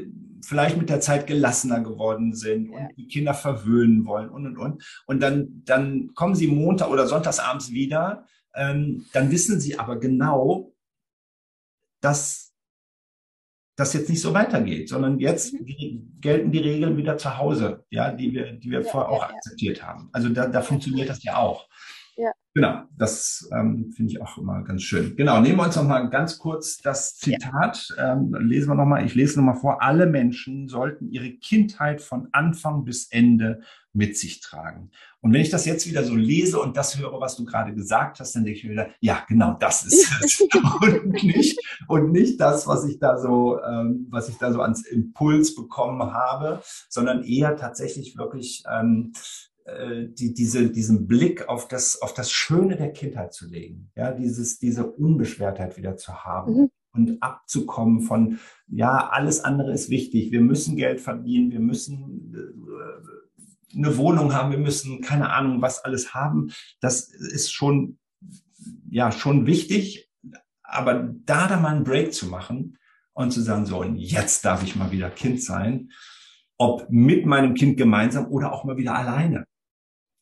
vielleicht 0.44 0.78
mit 0.78 0.90
der 0.90 1.02
Zeit 1.02 1.28
gelassener 1.28 1.82
geworden 1.82 2.34
sind 2.34 2.70
und 2.70 2.90
die 2.98 3.08
Kinder 3.08 3.34
verwöhnen 3.34 4.06
wollen 4.06 4.30
und 4.30 4.46
und 4.46 4.58
und. 4.58 4.84
Und 5.06 5.22
dann, 5.22 5.64
dann 5.66 6.14
kommen 6.14 6.36
sie 6.36 6.48
Montag 6.48 6.90
oder 6.90 7.08
Sonntagsabends 7.08 7.72
wieder. 7.72 8.26
Ähm, 8.56 9.06
dann 9.14 9.32
wissen 9.32 9.60
sie 9.60 9.78
aber 9.78 10.00
genau, 10.00 10.74
dass 12.02 12.48
das 13.78 13.94
jetzt 13.94 14.10
nicht 14.10 14.22
so 14.22 14.34
weitergeht, 14.34 14.90
sondern 14.90 15.20
jetzt 15.20 15.54
mhm. 15.54 16.18
gelten 16.20 16.52
die 16.52 16.60
Regeln 16.60 16.98
wieder 16.98 17.18
zu 17.18 17.38
Hause, 17.38 17.86
ja, 17.92 18.12
die 18.12 18.34
wir, 18.34 18.54
die 18.54 18.72
wir 18.72 18.82
ja, 18.82 18.90
vorher 18.90 19.10
auch 19.10 19.22
ja, 19.22 19.36
akzeptiert 19.36 19.84
haben. 19.84 20.10
Also 20.12 20.30
da, 20.30 20.48
da 20.48 20.62
funktioniert 20.62 21.10
das 21.10 21.24
ja 21.24 21.38
auch. 21.38 21.70
Ja. 22.18 22.32
Genau, 22.56 22.82
das 22.98 23.48
ähm, 23.54 23.92
finde 23.96 24.12
ich 24.12 24.20
auch 24.20 24.40
immer 24.40 24.64
ganz 24.64 24.82
schön. 24.82 25.16
Genau, 25.16 25.40
nehmen 25.40 25.58
wir 25.58 25.66
uns 25.66 25.76
noch 25.76 25.84
mal 25.84 26.10
ganz 26.10 26.40
kurz 26.40 26.80
das 26.80 27.16
Zitat, 27.16 27.94
ja. 27.96 28.14
ähm, 28.14 28.36
lesen 28.40 28.70
wir 28.70 28.76
noch 28.76 28.86
mal, 28.86 29.06
ich 29.06 29.14
lese 29.14 29.38
noch 29.38 29.46
mal 29.46 29.60
vor, 29.60 29.84
alle 29.84 30.08
Menschen 30.08 30.68
sollten 30.68 31.12
ihre 31.12 31.30
Kindheit 31.34 32.02
von 32.02 32.30
Anfang 32.32 32.84
bis 32.84 33.12
Ende 33.12 33.62
mit 33.94 34.18
sich 34.18 34.42
tragen. 34.42 34.90
Und 35.22 35.34
wenn 35.34 35.42
ich 35.42 35.52
das 35.52 35.66
jetzt 35.66 35.88
wieder 35.88 36.04
so 36.04 36.16
lese 36.16 36.60
und 36.60 36.76
das 36.76 36.98
höre, 36.98 37.20
was 37.22 37.36
du 37.36 37.46
gerade 37.46 37.76
gesagt 37.76 38.20
hast, 38.20 38.36
dann 38.36 38.44
denke 38.44 38.58
ich 38.58 38.64
mir 38.64 38.72
wieder, 38.72 38.90
ja, 39.02 39.24
genau, 39.28 39.54
das 39.60 39.86
ist 39.86 40.12
es. 40.24 40.42
und 40.82 41.14
nicht, 41.14 41.60
und 41.88 42.12
nicht 42.12 42.42
das, 42.42 42.66
was 42.66 42.86
ich 42.86 42.98
da 42.98 43.20
so, 43.20 43.62
ähm, 43.62 44.08
was 44.10 44.30
ich 44.30 44.38
da 44.38 44.52
so 44.52 44.62
ans 44.62 44.84
Impuls 44.84 45.54
bekommen 45.54 46.12
habe, 46.12 46.64
sondern 46.90 47.24
eher 47.24 47.56
tatsächlich 47.56 48.18
wirklich 48.18 48.64
ähm, 48.72 49.14
äh, 49.14 49.57
die, 50.08 50.34
diese, 50.34 50.70
diesen 50.70 51.08
Blick 51.08 51.50
auf 51.50 51.68
das, 51.68 52.02
auf 52.02 52.14
das 52.14 52.32
Schöne 52.32 52.78
der 52.78 52.94
Kindheit 52.94 53.34
zu 53.34 53.48
legen, 53.48 53.92
ja, 53.96 54.12
dieses, 54.12 54.60
diese 54.60 54.90
Unbeschwertheit 54.90 55.76
wieder 55.76 55.98
zu 55.98 56.24
haben 56.24 56.54
mhm. 56.54 56.70
und 56.94 57.24
abzukommen 57.24 58.02
von, 58.02 58.40
ja, 58.68 59.10
alles 59.10 59.44
andere 59.44 59.74
ist 59.74 59.90
wichtig, 59.90 60.32
wir 60.32 60.42
müssen 60.42 60.78
Geld 60.78 61.02
verdienen, 61.02 61.52
wir 61.52 61.60
müssen 61.60 62.34
äh, 62.34 63.78
eine 63.78 63.98
Wohnung 63.98 64.34
haben, 64.34 64.52
wir 64.52 64.58
müssen 64.58 65.02
keine 65.02 65.32
Ahnung, 65.32 65.62
was 65.62 65.84
alles 65.84 66.14
haben. 66.14 66.52
Das 66.80 67.10
ist 67.10 67.52
schon, 67.52 68.00
ja, 68.90 69.12
schon 69.12 69.48
wichtig, 69.48 70.10
aber 70.64 71.14
da 71.26 71.48
dann 71.48 71.62
mal 71.62 71.76
einen 71.76 71.84
Break 71.84 72.14
zu 72.14 72.28
machen 72.28 72.78
und 73.14 73.32
zu 73.32 73.42
sagen, 73.42 73.66
so, 73.66 73.82
und 73.82 73.98
jetzt 73.98 74.46
darf 74.46 74.64
ich 74.64 74.76
mal 74.78 74.92
wieder 74.92 75.10
Kind 75.10 75.44
sein, 75.44 75.92
ob 76.58 76.90
mit 76.90 77.26
meinem 77.26 77.54
Kind 77.54 77.78
gemeinsam 77.78 78.28
oder 78.28 78.54
auch 78.54 78.64
mal 78.64 78.78
wieder 78.78 78.96
alleine. 78.96 79.46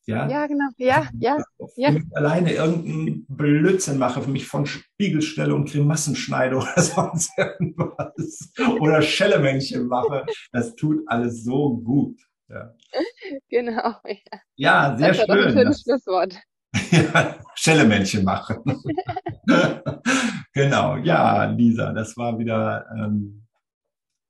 Ja, 0.08 0.30
ja 0.30 0.46
genau. 0.46 0.66
Ja, 0.78 1.08
ja. 1.20 1.38
ja. 1.76 1.94
Wenn 1.94 1.98
ich 2.08 2.18
alleine 2.18 2.54
irgendeinen 2.54 3.26
Blödsinn 3.28 3.98
mache, 3.98 4.22
für 4.22 4.30
mich 4.30 4.46
von 4.48 4.66
Spiegelstelle 4.66 5.54
und 5.56 5.70
Grimassen 5.70 6.16
schneide 6.16 6.58
oder 6.58 6.74
sonst 6.82 7.32
irgendwas. 7.38 8.52
Oder 8.80 9.02
Schellemännchen 9.02 9.88
mache. 9.88 10.26
Das 10.52 10.76
tut 10.76 11.04
alles 11.08 11.44
so 11.44 11.78
gut. 11.78 12.20
Ja. 12.50 12.74
Genau. 13.50 13.96
Ja, 14.06 14.40
ja 14.56 14.98
sehr 14.98 15.08
das 15.10 15.18
schön. 15.18 15.30
Ein 15.32 15.54
schönes 15.54 15.82
Schlusswort. 15.82 16.36
ja, 16.92 17.36
Schellemännchen 17.56 18.24
machen. 18.24 18.62
genau. 20.54 20.98
Ja, 20.98 21.46
Lisa, 21.46 21.92
das 21.94 22.16
war 22.16 22.38
wieder 22.38 22.86
ähm, 22.96 23.48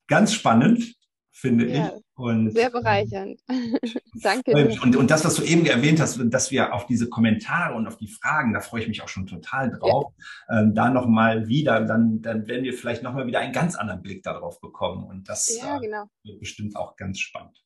ganz 0.08 0.34
spannend 0.34 0.96
finde 1.36 1.68
ja, 1.68 1.88
ich. 1.88 2.04
Und, 2.16 2.52
sehr 2.52 2.70
bereichernd. 2.70 3.42
Danke. 4.22 4.52
Und, 4.82 4.96
und, 4.96 5.12
das, 5.12 5.26
was 5.26 5.36
du 5.36 5.44
eben 5.44 5.66
erwähnt 5.66 6.00
hast, 6.00 6.18
dass 6.26 6.50
wir 6.50 6.74
auf 6.74 6.86
diese 6.86 7.10
Kommentare 7.10 7.76
und 7.76 7.88
auf 7.88 7.98
die 7.98 8.08
Fragen, 8.08 8.54
da 8.54 8.62
freue 8.62 8.82
ich 8.82 8.88
mich 8.88 9.02
auch 9.02 9.10
schon 9.10 9.28
total 9.28 9.70
drauf, 9.70 10.14
ja. 10.48 10.62
ähm, 10.62 10.74
da 10.74 10.90
nochmal 10.90 11.48
wieder, 11.48 11.82
dann, 11.82 12.22
dann 12.22 12.48
werden 12.48 12.64
wir 12.64 12.74
vielleicht 12.74 13.04
nochmal 13.04 13.28
wieder 13.28 13.40
einen 13.40 13.52
ganz 13.52 13.76
anderen 13.76 14.02
Blick 14.02 14.24
darauf 14.24 14.62
bekommen. 14.62 15.04
Und 15.04 15.28
das 15.28 15.60
ja, 15.60 15.78
äh, 15.78 15.82
genau. 15.82 16.06
wird 16.24 16.40
bestimmt 16.40 16.78
auch 16.78 16.96
ganz 16.96 17.20
spannend. 17.20 17.62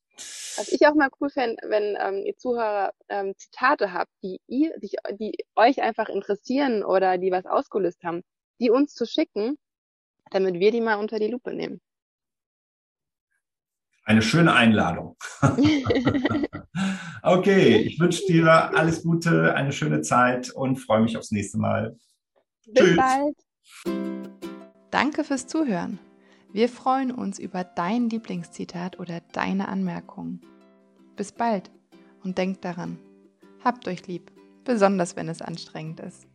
Was 0.58 0.68
ich 0.70 0.86
auch 0.88 0.96
mal 0.96 1.10
cool 1.22 1.30
fände, 1.30 1.62
wenn 1.68 1.96
ähm, 2.02 2.26
ihr 2.26 2.36
Zuhörer 2.36 2.92
ähm, 3.08 3.34
Zitate 3.38 3.94
habt, 3.94 4.12
die 4.24 4.42
ihr, 4.48 4.74
die, 4.80 4.98
die 5.18 5.34
euch 5.56 5.82
einfach 5.82 6.10
interessieren 6.10 6.84
oder 6.84 7.20
die 7.20 7.32
was 7.32 7.46
ausgelöst 7.46 8.04
haben, 8.04 8.24
die 8.60 8.72
uns 8.72 8.96
zu 8.96 9.06
schicken, 9.06 9.58
damit 10.32 10.56
wir 10.56 10.72
die 10.72 10.82
mal 10.82 10.96
unter 10.96 11.20
die 11.20 11.28
Lupe 11.28 11.54
nehmen. 11.54 11.80
Eine 14.10 14.24
schöne 14.24 14.56
Einladung. 14.56 15.18
okay, 17.22 17.78
ich 17.78 18.00
wünsche 18.00 18.26
dir 18.26 18.76
alles 18.76 19.04
Gute, 19.04 19.54
eine 19.54 19.72
schöne 19.72 20.02
Zeit 20.02 20.50
und 20.50 20.78
freue 20.78 21.02
mich 21.02 21.16
aufs 21.16 21.30
nächste 21.30 21.60
Mal. 21.60 21.96
Bis 22.66 22.86
Tschüss. 22.86 22.98
bald. 22.98 23.38
Danke 24.90 25.24
fürs 25.24 25.46
Zuhören. 25.46 26.00
Wir 26.52 26.70
freuen 26.70 27.12
uns 27.12 27.38
über 27.38 27.64
dein 27.64 28.10
Lieblingszitat 28.10 28.98
oder 28.98 29.22
deine 29.32 29.68
Anmerkungen. 29.68 30.42
Bis 31.16 31.32
bald 31.32 31.70
und 32.24 32.40
denkt 32.40 32.66
daran, 32.66 32.98
habt 33.64 33.88
euch 33.88 34.08
lieb, 34.08 34.32
besonders 34.64 35.18
wenn 35.18 35.30
es 35.30 35.44
anstrengend 35.44 36.00
ist. 36.00 36.29